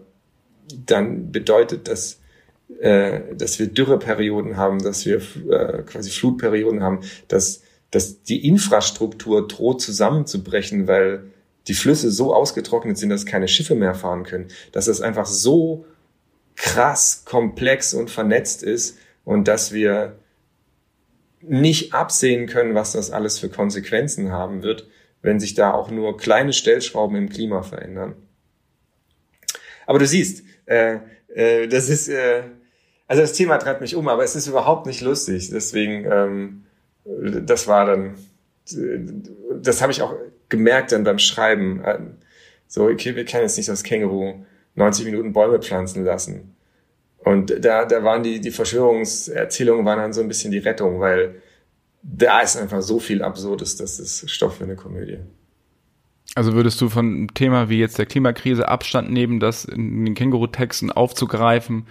dann 0.86 1.32
bedeutet, 1.32 1.88
dass 1.88 2.20
äh, 2.80 3.34
dass 3.34 3.58
wir 3.58 3.68
Dürreperioden 3.68 4.56
haben, 4.56 4.78
dass 4.80 5.06
wir 5.06 5.22
äh, 5.50 5.82
quasi 5.84 6.10
Flutperioden 6.10 6.82
haben, 6.82 7.00
dass, 7.26 7.62
dass 7.90 8.22
die 8.22 8.46
Infrastruktur 8.46 9.48
droht 9.48 9.80
zusammenzubrechen, 9.80 10.86
weil 10.86 11.24
die 11.66 11.74
Flüsse 11.74 12.10
so 12.10 12.34
ausgetrocknet 12.34 12.98
sind, 12.98 13.08
dass 13.08 13.26
keine 13.26 13.48
Schiffe 13.48 13.74
mehr 13.74 13.94
fahren 13.94 14.24
können, 14.24 14.48
dass 14.72 14.86
es 14.86 15.00
einfach 15.00 15.26
so 15.26 15.86
krass 16.56 17.22
komplex 17.24 17.94
und 17.94 18.10
vernetzt 18.10 18.62
ist 18.62 18.98
und 19.28 19.46
dass 19.46 19.72
wir 19.72 20.18
nicht 21.42 21.92
absehen 21.92 22.46
können, 22.46 22.74
was 22.74 22.92
das 22.92 23.10
alles 23.10 23.38
für 23.38 23.50
Konsequenzen 23.50 24.32
haben 24.32 24.62
wird, 24.62 24.88
wenn 25.20 25.38
sich 25.38 25.52
da 25.52 25.74
auch 25.74 25.90
nur 25.90 26.16
kleine 26.16 26.54
Stellschrauben 26.54 27.14
im 27.14 27.28
Klima 27.28 27.62
verändern. 27.62 28.14
Aber 29.84 29.98
du 29.98 30.06
siehst, 30.06 30.44
äh, 30.64 31.00
äh, 31.34 31.68
das 31.68 31.90
ist, 31.90 32.08
äh, 32.08 32.44
also 33.06 33.20
das 33.20 33.34
Thema 33.34 33.58
treibt 33.58 33.82
mich 33.82 33.96
um, 33.96 34.08
aber 34.08 34.24
es 34.24 34.34
ist 34.34 34.46
überhaupt 34.46 34.86
nicht 34.86 35.02
lustig. 35.02 35.50
Deswegen, 35.50 36.10
ähm, 36.10 36.64
das 37.04 37.68
war 37.68 37.84
dann, 37.84 38.14
das 39.60 39.82
habe 39.82 39.92
ich 39.92 40.00
auch 40.00 40.16
gemerkt 40.48 40.92
dann 40.92 41.04
beim 41.04 41.18
Schreiben. 41.18 41.82
Ähm, 41.84 42.16
so, 42.66 42.86
okay, 42.86 43.14
wir 43.14 43.26
können 43.26 43.42
jetzt 43.42 43.58
nicht 43.58 43.68
das 43.68 43.82
Känguru 43.82 44.46
90 44.74 45.04
Minuten 45.04 45.34
Bäume 45.34 45.60
pflanzen 45.60 46.02
lassen. 46.02 46.54
Und 47.24 47.64
da, 47.64 47.84
da 47.84 48.04
waren 48.04 48.22
die, 48.22 48.40
die 48.40 48.50
Verschwörungserzählungen 48.50 49.84
waren 49.84 49.98
dann 49.98 50.12
so 50.12 50.20
ein 50.20 50.28
bisschen 50.28 50.50
die 50.50 50.58
Rettung, 50.58 51.00
weil 51.00 51.42
da 52.02 52.40
ist 52.40 52.56
einfach 52.56 52.80
so 52.80 53.00
viel 53.00 53.22
Absurdes, 53.22 53.76
das 53.76 53.98
ist 53.98 54.30
Stoff 54.30 54.56
für 54.56 54.64
eine 54.64 54.76
Komödie. 54.76 55.18
Also 56.34 56.54
würdest 56.54 56.80
du 56.80 56.88
von 56.88 57.06
einem 57.06 57.34
Thema 57.34 57.68
wie 57.68 57.80
jetzt 57.80 57.98
der 57.98 58.06
Klimakrise 58.06 58.68
Abstand 58.68 59.10
nehmen, 59.10 59.40
das 59.40 59.64
in 59.64 60.04
den 60.04 60.14
Känguru-Texten 60.14 60.92
aufzugreifen 60.92 61.86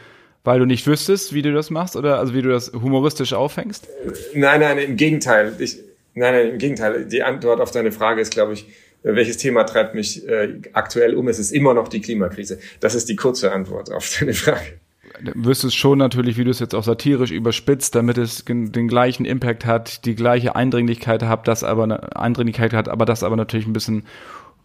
weil 0.47 0.59
du 0.59 0.65
nicht 0.65 0.87
wüsstest, 0.87 1.33
wie 1.33 1.41
du 1.41 1.51
das 1.51 1.69
machst 1.71 1.97
oder 1.97 2.19
also 2.19 2.33
wie 2.33 2.41
du 2.41 2.47
das 2.47 2.71
humoristisch 2.71 3.33
auffängst? 3.33 3.85
Nein, 4.33 4.61
nein, 4.61 4.77
im 4.77 4.95
Gegenteil. 4.95 5.53
Ich, 5.59 5.75
nein, 6.13 6.33
nein, 6.33 6.51
im 6.51 6.57
Gegenteil. 6.57 7.03
Die 7.03 7.21
Antwort 7.21 7.59
auf 7.59 7.71
deine 7.71 7.91
Frage 7.91 8.21
ist, 8.21 8.31
glaube 8.31 8.53
ich, 8.53 8.65
welches 9.03 9.35
Thema 9.35 9.65
treibt 9.65 9.93
mich 9.93 10.25
äh, 10.25 10.61
aktuell 10.71 11.15
um? 11.15 11.27
Es 11.27 11.37
ist 11.37 11.51
immer 11.51 11.73
noch 11.73 11.89
die 11.89 11.99
Klimakrise. 11.99 12.59
Das 12.79 12.95
ist 12.95 13.09
die 13.09 13.17
kurze 13.17 13.51
Antwort 13.51 13.91
auf 13.91 14.09
deine 14.17 14.33
Frage. 14.33 14.79
Du 15.21 15.45
wüsstest 15.45 15.75
schon 15.75 15.97
natürlich, 15.97 16.37
wie 16.37 16.43
du 16.43 16.51
es 16.51 16.59
jetzt 16.59 16.75
auch 16.75 16.83
satirisch 16.83 17.31
überspitzt, 17.31 17.95
damit 17.95 18.17
es 18.17 18.45
den 18.45 18.87
gleichen 18.87 19.25
Impact 19.25 19.65
hat, 19.65 20.05
die 20.05 20.15
gleiche 20.15 20.55
Eindringlichkeit 20.55 21.23
hat, 21.23 21.47
das 21.47 21.63
aber 21.63 21.83
eine 21.83 22.15
Eindringlichkeit 22.15 22.73
hat, 22.73 22.89
aber 22.89 23.05
das 23.05 23.23
aber 23.23 23.35
natürlich 23.35 23.67
ein 23.67 23.73
bisschen 23.73 24.03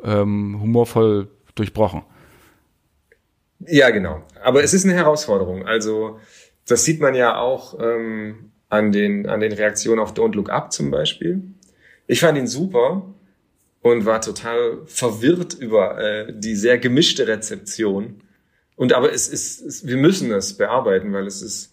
ähm, 0.04 0.58
humorvoll 0.60 1.28
durchbrochen. 1.54 2.02
Ja, 3.66 3.90
genau. 3.90 4.22
Aber 4.42 4.62
es 4.62 4.74
ist 4.74 4.84
eine 4.84 4.94
Herausforderung. 4.94 5.66
Also 5.66 6.18
das 6.66 6.84
sieht 6.84 7.00
man 7.00 7.14
ja 7.14 7.36
auch 7.36 7.78
ähm, 7.80 8.52
an 8.68 8.92
den, 8.92 9.28
an 9.28 9.40
den 9.40 9.52
Reaktionen 9.52 10.00
auf 10.00 10.14
Don't 10.14 10.34
Look 10.34 10.50
Up 10.50 10.72
zum 10.72 10.90
Beispiel. 10.90 11.42
Ich 12.06 12.20
fand 12.20 12.38
ihn 12.38 12.46
super 12.46 13.06
und 13.82 14.06
war 14.06 14.20
total 14.20 14.78
verwirrt 14.86 15.54
über 15.54 15.98
äh, 15.98 16.32
die 16.34 16.56
sehr 16.56 16.78
gemischte 16.78 17.26
Rezeption. 17.26 18.22
Und 18.82 18.94
aber 18.94 19.12
es 19.12 19.28
ist, 19.28 19.64
es, 19.64 19.86
wir 19.86 19.96
müssen 19.96 20.32
es 20.32 20.54
bearbeiten, 20.54 21.12
weil 21.12 21.28
es 21.28 21.40
ist 21.40 21.72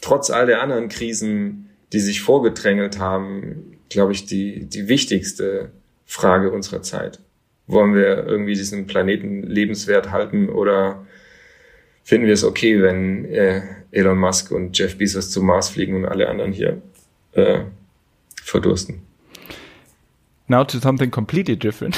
trotz 0.00 0.30
all 0.30 0.46
der 0.46 0.62
anderen 0.62 0.88
Krisen, 0.88 1.70
die 1.92 1.98
sich 1.98 2.20
vorgedrängelt 2.20 3.00
haben, 3.00 3.78
glaube 3.88 4.12
ich, 4.12 4.26
die, 4.26 4.64
die 4.64 4.86
wichtigste 4.86 5.72
Frage 6.04 6.52
unserer 6.52 6.82
Zeit. 6.82 7.18
Wollen 7.66 7.96
wir 7.96 8.28
irgendwie 8.28 8.54
diesen 8.54 8.86
Planeten 8.86 9.42
lebenswert 9.42 10.12
halten 10.12 10.48
oder 10.48 11.04
finden 12.04 12.28
wir 12.28 12.34
es 12.34 12.44
okay, 12.44 12.80
wenn 12.80 13.24
äh, 13.24 13.62
Elon 13.90 14.16
Musk 14.16 14.52
und 14.52 14.78
Jeff 14.78 14.96
Bezos 14.98 15.30
zum 15.30 15.46
Mars 15.46 15.70
fliegen 15.70 15.96
und 15.96 16.04
alle 16.04 16.28
anderen 16.28 16.52
hier 16.52 16.80
äh, 17.32 17.62
verdursten? 18.40 19.02
Now 20.48 20.62
to 20.64 20.78
something 20.78 21.10
completely 21.10 21.56
different. 21.56 21.96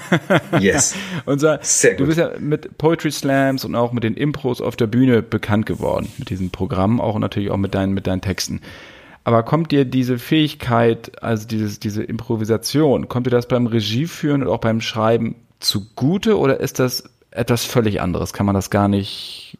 yes. 0.60 0.94
und 1.26 1.40
zwar, 1.40 1.58
Sehr 1.62 1.94
du 1.94 2.06
bist 2.06 2.18
ja 2.18 2.30
mit 2.38 2.78
Poetry 2.78 3.10
Slams 3.10 3.64
und 3.64 3.74
auch 3.74 3.92
mit 3.92 4.02
den 4.02 4.14
Impros 4.14 4.62
auf 4.62 4.76
der 4.76 4.86
Bühne 4.86 5.22
bekannt 5.22 5.66
geworden, 5.66 6.10
mit 6.16 6.30
diesem 6.30 6.50
Programm, 6.50 7.00
auch 7.00 7.18
natürlich 7.18 7.50
auch 7.50 7.58
mit 7.58 7.74
deinen, 7.74 7.92
mit 7.92 8.06
deinen 8.06 8.22
Texten. 8.22 8.60
Aber 9.24 9.42
kommt 9.42 9.72
dir 9.72 9.84
diese 9.84 10.18
Fähigkeit, 10.18 11.22
also 11.22 11.46
dieses, 11.46 11.80
diese 11.80 12.02
Improvisation, 12.02 13.08
kommt 13.08 13.26
dir 13.26 13.30
das 13.30 13.46
beim 13.46 13.66
Regieführen 13.66 14.42
und 14.42 14.48
auch 14.48 14.58
beim 14.58 14.80
Schreiben 14.80 15.36
zugute 15.60 16.38
oder 16.38 16.60
ist 16.60 16.78
das 16.78 17.04
etwas 17.30 17.64
völlig 17.64 18.00
anderes? 18.00 18.32
Kann 18.32 18.46
man 18.46 18.54
das 18.54 18.70
gar 18.70 18.88
nicht 18.88 19.56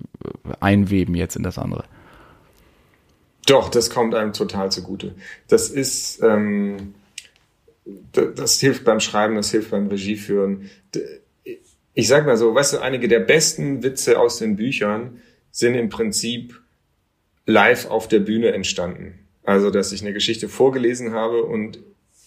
einweben 0.61 1.15
jetzt 1.15 1.37
in 1.37 1.43
das 1.43 1.59
andere? 1.59 1.85
Doch, 3.47 3.69
das 3.69 3.91
kommt 3.91 4.15
einem 4.15 4.33
total 4.33 4.71
zugute. 4.71 5.15
Das 5.49 5.69
ist, 5.69 6.23
ähm, 6.23 6.95
das, 7.85 8.61
hilft 8.61 8.85
beim 8.85 9.01
Schreiben, 9.01 9.35
das 9.35 9.51
hilft 9.51 9.71
beim 9.71 9.89
Regieführen. 9.89 10.71
Ich 11.95 12.09
sag 12.09 12.27
mal 12.27 12.37
so, 12.37 12.55
weißt 12.55 12.75
du, 12.75 12.79
einige 12.79 13.09
der 13.09 13.21
besten 13.21 13.83
Witze 13.83 14.19
aus 14.19 14.39
den 14.39 14.57
Büchern 14.57 15.21
sind 15.51 15.75
im 15.75 15.89
Prinzip 15.89 16.61
live 17.45 17.87
auf 17.87 18.09
der 18.09 18.21
Bühne 18.21 18.53
entstanden. 18.53 19.19
Also, 19.45 19.71
dass 19.71 19.93
ich 19.93 20.03
eine 20.03 20.13
Geschichte 20.13 20.49
vorgelesen 20.49 21.13
habe 21.13 21.43
und 21.43 21.81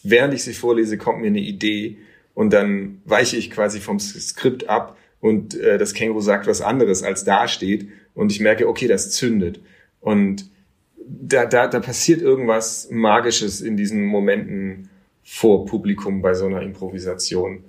während 0.04 0.34
ich 0.34 0.44
sie 0.44 0.54
vorlese, 0.54 0.98
kommt 0.98 1.22
mir 1.22 1.28
eine 1.28 1.40
Idee 1.40 1.98
und 2.34 2.52
dann 2.52 3.02
weiche 3.06 3.38
ich 3.38 3.50
quasi 3.50 3.80
vom 3.80 4.00
Skript 4.00 4.68
ab 4.68 4.98
und 5.22 5.56
äh, 5.56 5.78
das 5.78 5.94
Känguru 5.94 6.20
sagt 6.20 6.46
was 6.46 6.62
anderes, 6.62 7.02
als 7.02 7.24
da 7.24 7.48
steht 7.48 7.88
und 8.14 8.32
ich 8.32 8.42
merke, 8.42 8.68
okay, 8.68 8.88
das 8.88 9.12
zündet. 9.12 9.62
Und 10.02 10.50
da, 11.08 11.46
da, 11.46 11.68
da 11.68 11.80
passiert 11.80 12.22
irgendwas 12.22 12.90
Magisches 12.92 13.62
in 13.62 13.78
diesen 13.78 14.04
Momenten 14.04 14.90
vor 15.26 15.66
Publikum 15.66 16.22
bei 16.22 16.36
so 16.36 16.46
einer 16.46 16.62
Improvisation. 16.62 17.66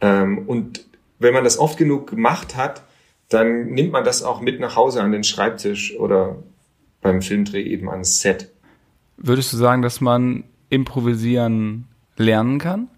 Ähm, 0.00 0.46
und 0.46 0.86
wenn 1.18 1.34
man 1.34 1.44
das 1.44 1.58
oft 1.58 1.76
genug 1.76 2.08
gemacht 2.08 2.56
hat, 2.56 2.84
dann 3.28 3.66
nimmt 3.66 3.92
man 3.92 4.04
das 4.04 4.22
auch 4.22 4.40
mit 4.40 4.60
nach 4.60 4.76
Hause 4.76 5.02
an 5.02 5.12
den 5.12 5.24
Schreibtisch 5.24 5.98
oder 5.98 6.36
beim 7.02 7.20
Filmdreh 7.20 7.62
eben 7.62 7.90
ans 7.90 8.20
Set. 8.20 8.50
Würdest 9.16 9.52
du 9.52 9.56
sagen, 9.56 9.82
dass 9.82 10.00
man 10.00 10.44
improvisieren 10.70 11.88
lernen 12.16 12.58
kann? 12.58 12.88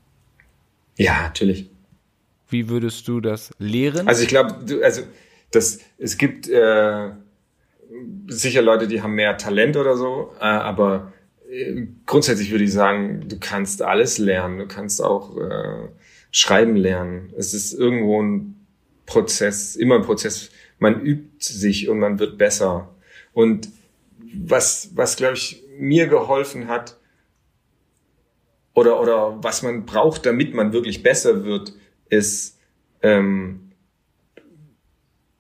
Ja, 0.97 1.23
natürlich. 1.23 1.71
Wie 2.51 2.69
würdest 2.69 3.09
du 3.09 3.21
das 3.21 3.51
lehren? 3.59 4.07
Also 4.07 4.23
ich 4.23 4.29
glaube, 4.29 4.57
also 4.85 5.03
das, 5.51 5.81
es 5.99 6.19
gibt 6.19 6.49
äh, 6.49 7.11
sicher 8.29 8.61
Leute, 8.61 8.87
die 8.87 9.01
haben 9.03 9.14
mehr 9.14 9.38
Talent 9.38 9.77
oder 9.77 9.97
so, 9.97 10.33
äh, 10.38 10.45
aber 10.45 11.12
grundsätzlich 12.07 12.51
würde 12.51 12.65
ich 12.65 12.73
sagen, 12.73 13.29
du 13.29 13.39
kannst 13.39 13.83
alles 13.83 14.19
lernen. 14.19 14.59
Du 14.59 14.67
kannst 14.67 15.03
auch 15.03 15.37
äh, 15.37 15.89
schreiben 16.31 16.77
lernen. 16.77 17.33
Es 17.37 17.55
ist 17.55 17.73
irgendwo 17.73 18.23
ein 18.23 18.67
Prozess, 19.07 19.77
immer 19.77 19.97
ein 19.97 20.03
Prozess. 20.03 20.51
Man 20.79 21.05
übt 21.05 21.29
sich 21.41 21.89
und 21.89 21.99
man 21.99 22.19
wird 22.19 22.39
besser. 22.39 22.95
Und 23.33 23.69
was, 24.35 24.91
was 24.95 25.17
glaube 25.17 25.35
ich, 25.35 25.65
mir 25.77 26.07
geholfen 26.07 26.69
hat 26.69 26.99
oder, 28.75 29.01
oder 29.01 29.43
was 29.43 29.63
man 29.63 29.85
braucht, 29.87 30.27
damit 30.27 30.55
man 30.55 30.73
wirklich 30.73 31.03
besser 31.03 31.45
wird, 31.45 31.73
ist, 32.09 32.59
ähm, 33.03 33.73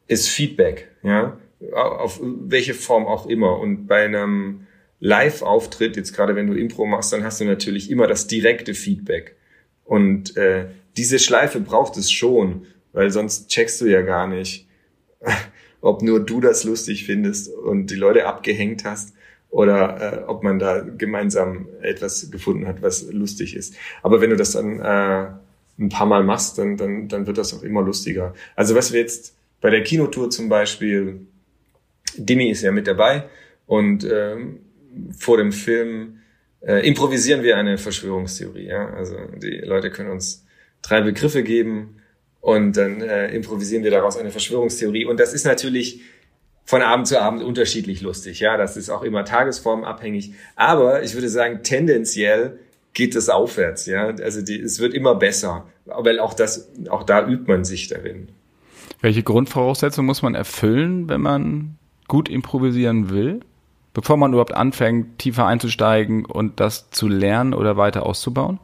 ist 0.06 0.28
Feedback, 0.28 0.88
ja, 1.02 1.38
auf 1.72 2.20
welche 2.22 2.74
Form 2.74 3.06
auch 3.06 3.26
immer. 3.26 3.58
Und 3.58 3.86
bei 3.86 4.04
einem 4.04 4.66
Live-Auftritt, 5.00 5.96
jetzt 5.96 6.14
gerade 6.14 6.36
wenn 6.36 6.46
du 6.46 6.54
Impro 6.54 6.86
machst, 6.86 7.12
dann 7.12 7.24
hast 7.24 7.40
du 7.40 7.44
natürlich 7.44 7.90
immer 7.90 8.06
das 8.06 8.26
direkte 8.26 8.74
Feedback. 8.74 9.36
Und 9.84 10.36
äh, 10.36 10.66
diese 10.96 11.18
Schleife 11.18 11.60
braucht 11.60 11.96
es 11.96 12.12
schon, 12.12 12.66
weil 12.92 13.10
sonst 13.10 13.48
checkst 13.48 13.80
du 13.80 13.86
ja 13.86 14.02
gar 14.02 14.26
nicht, 14.26 14.68
ob 15.80 16.02
nur 16.02 16.20
du 16.20 16.40
das 16.40 16.64
lustig 16.64 17.06
findest 17.06 17.52
und 17.52 17.90
die 17.90 17.96
Leute 17.96 18.26
abgehängt 18.26 18.84
hast 18.84 19.14
oder 19.48 20.22
äh, 20.22 20.24
ob 20.24 20.42
man 20.42 20.58
da 20.58 20.80
gemeinsam 20.80 21.66
etwas 21.80 22.30
gefunden 22.30 22.66
hat, 22.66 22.82
was 22.82 23.10
lustig 23.10 23.56
ist. 23.56 23.74
Aber 24.02 24.20
wenn 24.20 24.30
du 24.30 24.36
das 24.36 24.52
dann 24.52 24.80
äh, 24.80 25.30
ein 25.78 25.88
paar 25.88 26.06
Mal 26.06 26.22
machst, 26.22 26.58
dann, 26.58 26.76
dann, 26.76 27.08
dann 27.08 27.26
wird 27.26 27.38
das 27.38 27.54
auch 27.54 27.62
immer 27.62 27.82
lustiger. 27.82 28.34
Also 28.54 28.74
was 28.74 28.92
wir 28.92 29.00
jetzt 29.00 29.34
bei 29.60 29.70
der 29.70 29.82
Kinotour 29.82 30.30
zum 30.30 30.48
Beispiel, 30.48 31.26
Dimi 32.16 32.50
ist 32.50 32.62
ja 32.62 32.70
mit 32.70 32.86
dabei 32.86 33.24
und 33.66 34.04
ähm, 34.04 34.60
vor 35.16 35.36
dem 35.36 35.52
Film 35.52 36.18
äh, 36.60 36.86
improvisieren 36.86 37.42
wir 37.42 37.56
eine 37.56 37.78
Verschwörungstheorie. 37.78 38.66
Ja? 38.66 38.90
Also 38.90 39.16
die 39.42 39.58
Leute 39.58 39.90
können 39.90 40.10
uns 40.10 40.46
drei 40.82 41.00
Begriffe 41.00 41.42
geben 41.42 41.96
und 42.40 42.76
dann 42.76 43.00
äh, 43.02 43.28
improvisieren 43.34 43.84
wir 43.84 43.90
daraus 43.90 44.16
eine 44.16 44.30
Verschwörungstheorie. 44.30 45.04
Und 45.04 45.20
das 45.20 45.32
ist 45.32 45.44
natürlich 45.44 46.02
von 46.64 46.82
Abend 46.82 47.08
zu 47.08 47.20
Abend 47.20 47.42
unterschiedlich 47.42 48.00
lustig. 48.00 48.40
Ja, 48.40 48.56
das 48.56 48.76
ist 48.76 48.90
auch 48.90 49.02
immer 49.02 49.24
tagesformabhängig. 49.24 50.34
Aber 50.56 51.02
ich 51.02 51.14
würde 51.14 51.28
sagen, 51.28 51.60
tendenziell 51.62 52.58
geht 52.94 53.14
es 53.14 53.28
aufwärts. 53.28 53.86
Ja, 53.86 54.08
also 54.08 54.42
die, 54.42 54.60
es 54.60 54.78
wird 54.78 54.94
immer 54.94 55.14
besser, 55.14 55.66
weil 55.84 56.20
auch 56.20 56.34
das, 56.34 56.70
auch 56.88 57.02
da 57.02 57.26
übt 57.26 57.44
man 57.46 57.64
sich 57.64 57.88
darin. 57.88 58.28
Welche 59.00 59.22
Grundvoraussetzungen 59.22 60.06
muss 60.06 60.22
man 60.22 60.34
erfüllen, 60.34 61.08
wenn 61.08 61.20
man 61.20 61.78
gut 62.06 62.28
improvisieren 62.28 63.10
will, 63.10 63.40
bevor 63.92 64.16
man 64.16 64.32
überhaupt 64.32 64.54
anfängt, 64.54 65.18
tiefer 65.18 65.46
einzusteigen 65.46 66.24
und 66.24 66.60
das 66.60 66.90
zu 66.90 67.08
lernen 67.08 67.54
oder 67.54 67.76
weiter 67.76 68.06
auszubauen? 68.06 68.60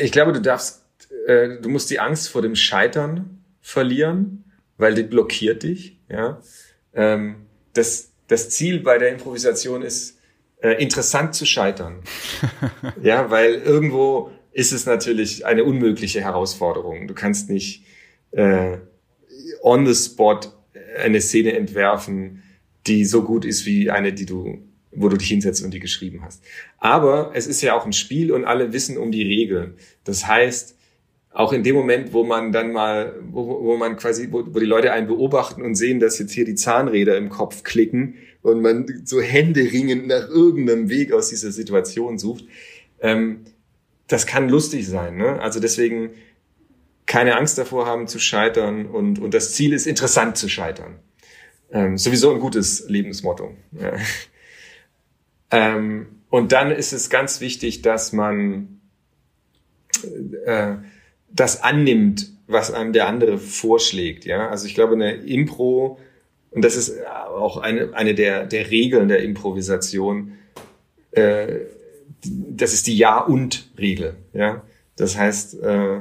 Ich 0.00 0.12
glaube, 0.12 0.32
du 0.32 0.40
darfst, 0.40 0.82
äh, 1.26 1.60
du 1.60 1.68
musst 1.68 1.90
die 1.90 2.00
Angst 2.00 2.28
vor 2.28 2.42
dem 2.42 2.56
Scheitern 2.56 3.44
verlieren 3.60 4.44
weil 4.76 4.94
die 4.94 5.02
blockiert 5.02 5.62
dich. 5.62 5.98
Ja? 6.08 6.40
Ähm, 6.94 7.46
das, 7.72 8.12
das 8.28 8.50
Ziel 8.50 8.80
bei 8.80 8.98
der 8.98 9.10
Improvisation 9.10 9.82
ist, 9.82 10.18
äh, 10.60 10.82
interessant 10.82 11.34
zu 11.34 11.44
scheitern. 11.46 12.02
ja, 13.02 13.30
weil 13.30 13.54
irgendwo 13.54 14.30
ist 14.52 14.72
es 14.72 14.86
natürlich 14.86 15.44
eine 15.44 15.64
unmögliche 15.64 16.20
Herausforderung. 16.20 17.08
Du 17.08 17.14
kannst 17.14 17.50
nicht 17.50 17.84
äh, 18.30 18.78
on 19.62 19.86
the 19.86 19.94
spot 19.94 20.40
eine 20.96 21.20
Szene 21.20 21.52
entwerfen, 21.52 22.42
die 22.86 23.04
so 23.04 23.22
gut 23.22 23.44
ist 23.44 23.66
wie 23.66 23.90
eine, 23.90 24.12
die 24.12 24.26
du, 24.26 24.58
wo 24.92 25.08
du 25.08 25.16
dich 25.16 25.28
hinsetzt 25.28 25.64
und 25.64 25.72
die 25.72 25.80
geschrieben 25.80 26.22
hast. 26.22 26.42
Aber 26.78 27.32
es 27.34 27.46
ist 27.46 27.62
ja 27.62 27.74
auch 27.74 27.86
ein 27.86 27.92
Spiel 27.92 28.32
und 28.32 28.44
alle 28.44 28.72
wissen 28.72 28.98
um 28.98 29.10
die 29.10 29.22
Regeln. 29.22 29.74
Das 30.04 30.26
heißt, 30.26 30.76
auch 31.30 31.52
in 31.52 31.64
dem 31.64 31.74
Moment, 31.74 32.12
wo 32.12 32.22
man 32.22 32.52
dann 32.52 32.72
mal, 32.72 33.14
wo, 33.28 33.64
wo 33.64 33.76
man 33.76 33.96
quasi, 33.96 34.28
wo, 34.30 34.44
wo 34.46 34.60
die 34.60 34.66
Leute 34.66 34.92
einen 34.92 35.08
beobachten 35.08 35.62
und 35.62 35.74
sehen, 35.74 35.98
dass 35.98 36.18
jetzt 36.18 36.32
hier 36.32 36.44
die 36.44 36.54
Zahnräder 36.54 37.16
im 37.16 37.28
Kopf 37.28 37.64
klicken 37.64 38.14
und 38.42 38.62
man 38.62 38.86
so 39.04 39.20
händeringend 39.20 40.06
nach 40.06 40.28
irgendeinem 40.28 40.88
Weg 40.88 41.12
aus 41.12 41.30
dieser 41.30 41.50
Situation 41.50 42.18
sucht, 42.18 42.44
ähm, 43.00 43.40
das 44.06 44.26
kann 44.26 44.48
lustig 44.48 44.86
sein. 44.86 45.16
Ne? 45.16 45.40
Also 45.40 45.58
deswegen 45.58 46.10
keine 47.14 47.36
Angst 47.36 47.58
davor 47.58 47.86
haben 47.86 48.08
zu 48.08 48.18
scheitern 48.18 48.86
und, 48.86 49.20
und 49.20 49.34
das 49.34 49.52
Ziel 49.52 49.72
ist 49.72 49.86
interessant 49.86 50.36
zu 50.36 50.48
scheitern. 50.48 50.98
Ähm, 51.70 51.96
sowieso 51.96 52.32
ein 52.32 52.40
gutes 52.40 52.88
Lebensmotto. 52.88 53.56
Ja. 53.70 53.92
Ähm, 55.52 56.06
und 56.28 56.50
dann 56.50 56.72
ist 56.72 56.92
es 56.92 57.10
ganz 57.10 57.40
wichtig, 57.40 57.82
dass 57.82 58.12
man 58.12 58.80
äh, 60.44 60.74
das 61.30 61.62
annimmt, 61.62 62.32
was 62.48 62.72
einem 62.72 62.92
der 62.92 63.06
andere 63.06 63.38
vorschlägt. 63.38 64.24
Ja, 64.24 64.48
also 64.48 64.66
ich 64.66 64.74
glaube, 64.74 64.94
eine 64.94 65.12
Impro, 65.12 66.00
und 66.50 66.64
das 66.64 66.74
ist 66.74 67.06
auch 67.06 67.58
eine, 67.58 67.94
eine 67.94 68.16
der, 68.16 68.44
der 68.44 68.72
Regeln 68.72 69.06
der 69.06 69.22
Improvisation, 69.22 70.32
äh, 71.12 71.60
das 72.24 72.72
ist 72.72 72.88
die 72.88 72.96
Ja-und-Regel. 72.96 74.16
Ja, 74.32 74.64
das 74.96 75.16
heißt, 75.16 75.62
äh, 75.62 76.00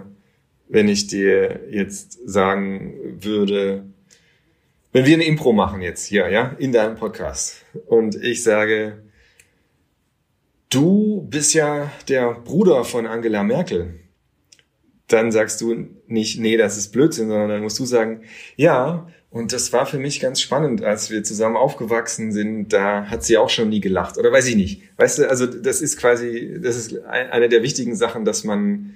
wenn 0.73 0.87
ich 0.87 1.05
dir 1.05 1.59
jetzt 1.69 2.17
sagen 2.27 2.95
würde, 3.21 3.83
wenn 4.91 5.05
wir 5.05 5.13
eine 5.13 5.23
Impro 5.23 5.53
machen 5.53 5.83
jetzt 5.83 6.03
hier, 6.03 6.27
ja, 6.29 6.55
in 6.57 6.71
deinem 6.71 6.95
Podcast 6.95 7.63
und 7.85 8.15
ich 8.15 8.41
sage, 8.41 9.03
du 10.71 11.27
bist 11.29 11.53
ja 11.53 11.91
der 12.09 12.33
Bruder 12.33 12.85
von 12.85 13.05
Angela 13.05 13.43
Merkel, 13.43 13.99
dann 15.05 15.31
sagst 15.31 15.61
du 15.61 15.89
nicht, 16.07 16.39
nee, 16.39 16.57
das 16.57 16.75
ist 16.75 16.91
Blödsinn, 16.91 17.27
sondern 17.27 17.49
dann 17.49 17.61
musst 17.61 17.77
du 17.77 17.85
sagen, 17.85 18.23
ja, 18.55 19.07
und 19.29 19.53
das 19.53 19.73
war 19.73 19.85
für 19.85 19.99
mich 19.99 20.19
ganz 20.19 20.41
spannend, 20.41 20.83
als 20.83 21.11
wir 21.11 21.23
zusammen 21.23 21.55
aufgewachsen 21.55 22.31
sind. 22.31 22.69
Da 22.69 23.05
hat 23.05 23.23
sie 23.23 23.37
auch 23.37 23.49
schon 23.49 23.69
nie 23.69 23.79
gelacht. 23.79 24.17
Oder 24.17 24.31
weiß 24.31 24.47
ich 24.47 24.55
nicht. 24.55 24.81
Weißt 24.97 25.19
du, 25.19 25.29
also 25.29 25.45
das 25.45 25.81
ist 25.81 25.97
quasi, 25.97 26.57
das 26.59 26.77
ist 26.77 27.03
eine 27.05 27.49
der 27.49 27.61
wichtigen 27.61 27.95
Sachen, 27.95 28.25
dass 28.25 28.43
man 28.43 28.95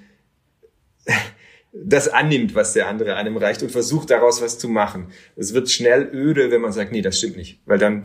das 1.74 2.08
annimmt, 2.08 2.56
was 2.56 2.74
der 2.74 2.88
andere 2.88 3.16
einem 3.16 3.38
reicht 3.38 3.62
und 3.64 3.72
versucht 3.72 4.10
daraus 4.10 4.42
was 4.42 4.58
zu 4.58 4.70
machen. 4.70 5.08
Es 5.36 5.54
wird 5.54 5.70
schnell 5.70 6.10
öde, 6.14 6.52
wenn 6.52 6.62
man 6.62 6.72
sagt, 6.72 6.92
nee, 6.92 7.02
das 7.02 7.18
stimmt 7.18 7.38
nicht. 7.38 7.60
Weil 7.66 7.78
dann 7.78 8.04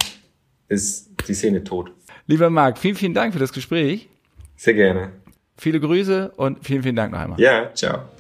ist 0.69 1.11
die 1.29 1.35
Szene 1.35 1.65
tot. 1.65 1.93
Lieber 2.27 2.51
Marc, 2.51 2.79
vielen, 2.79 2.95
vielen 2.95 3.15
Dank 3.15 3.33
für 3.33 3.41
das 3.41 3.53
Gespräch. 3.53 4.09
Sehr 4.57 4.75
gerne. 4.75 5.13
Viele 5.57 5.81
Grüße 5.81 6.33
und 6.37 6.65
vielen, 6.65 6.83
vielen 6.83 6.97
Dank 6.97 7.13
noch 7.13 7.21
einmal. 7.21 7.41
Ja, 7.41 7.73
ciao. 7.75 8.12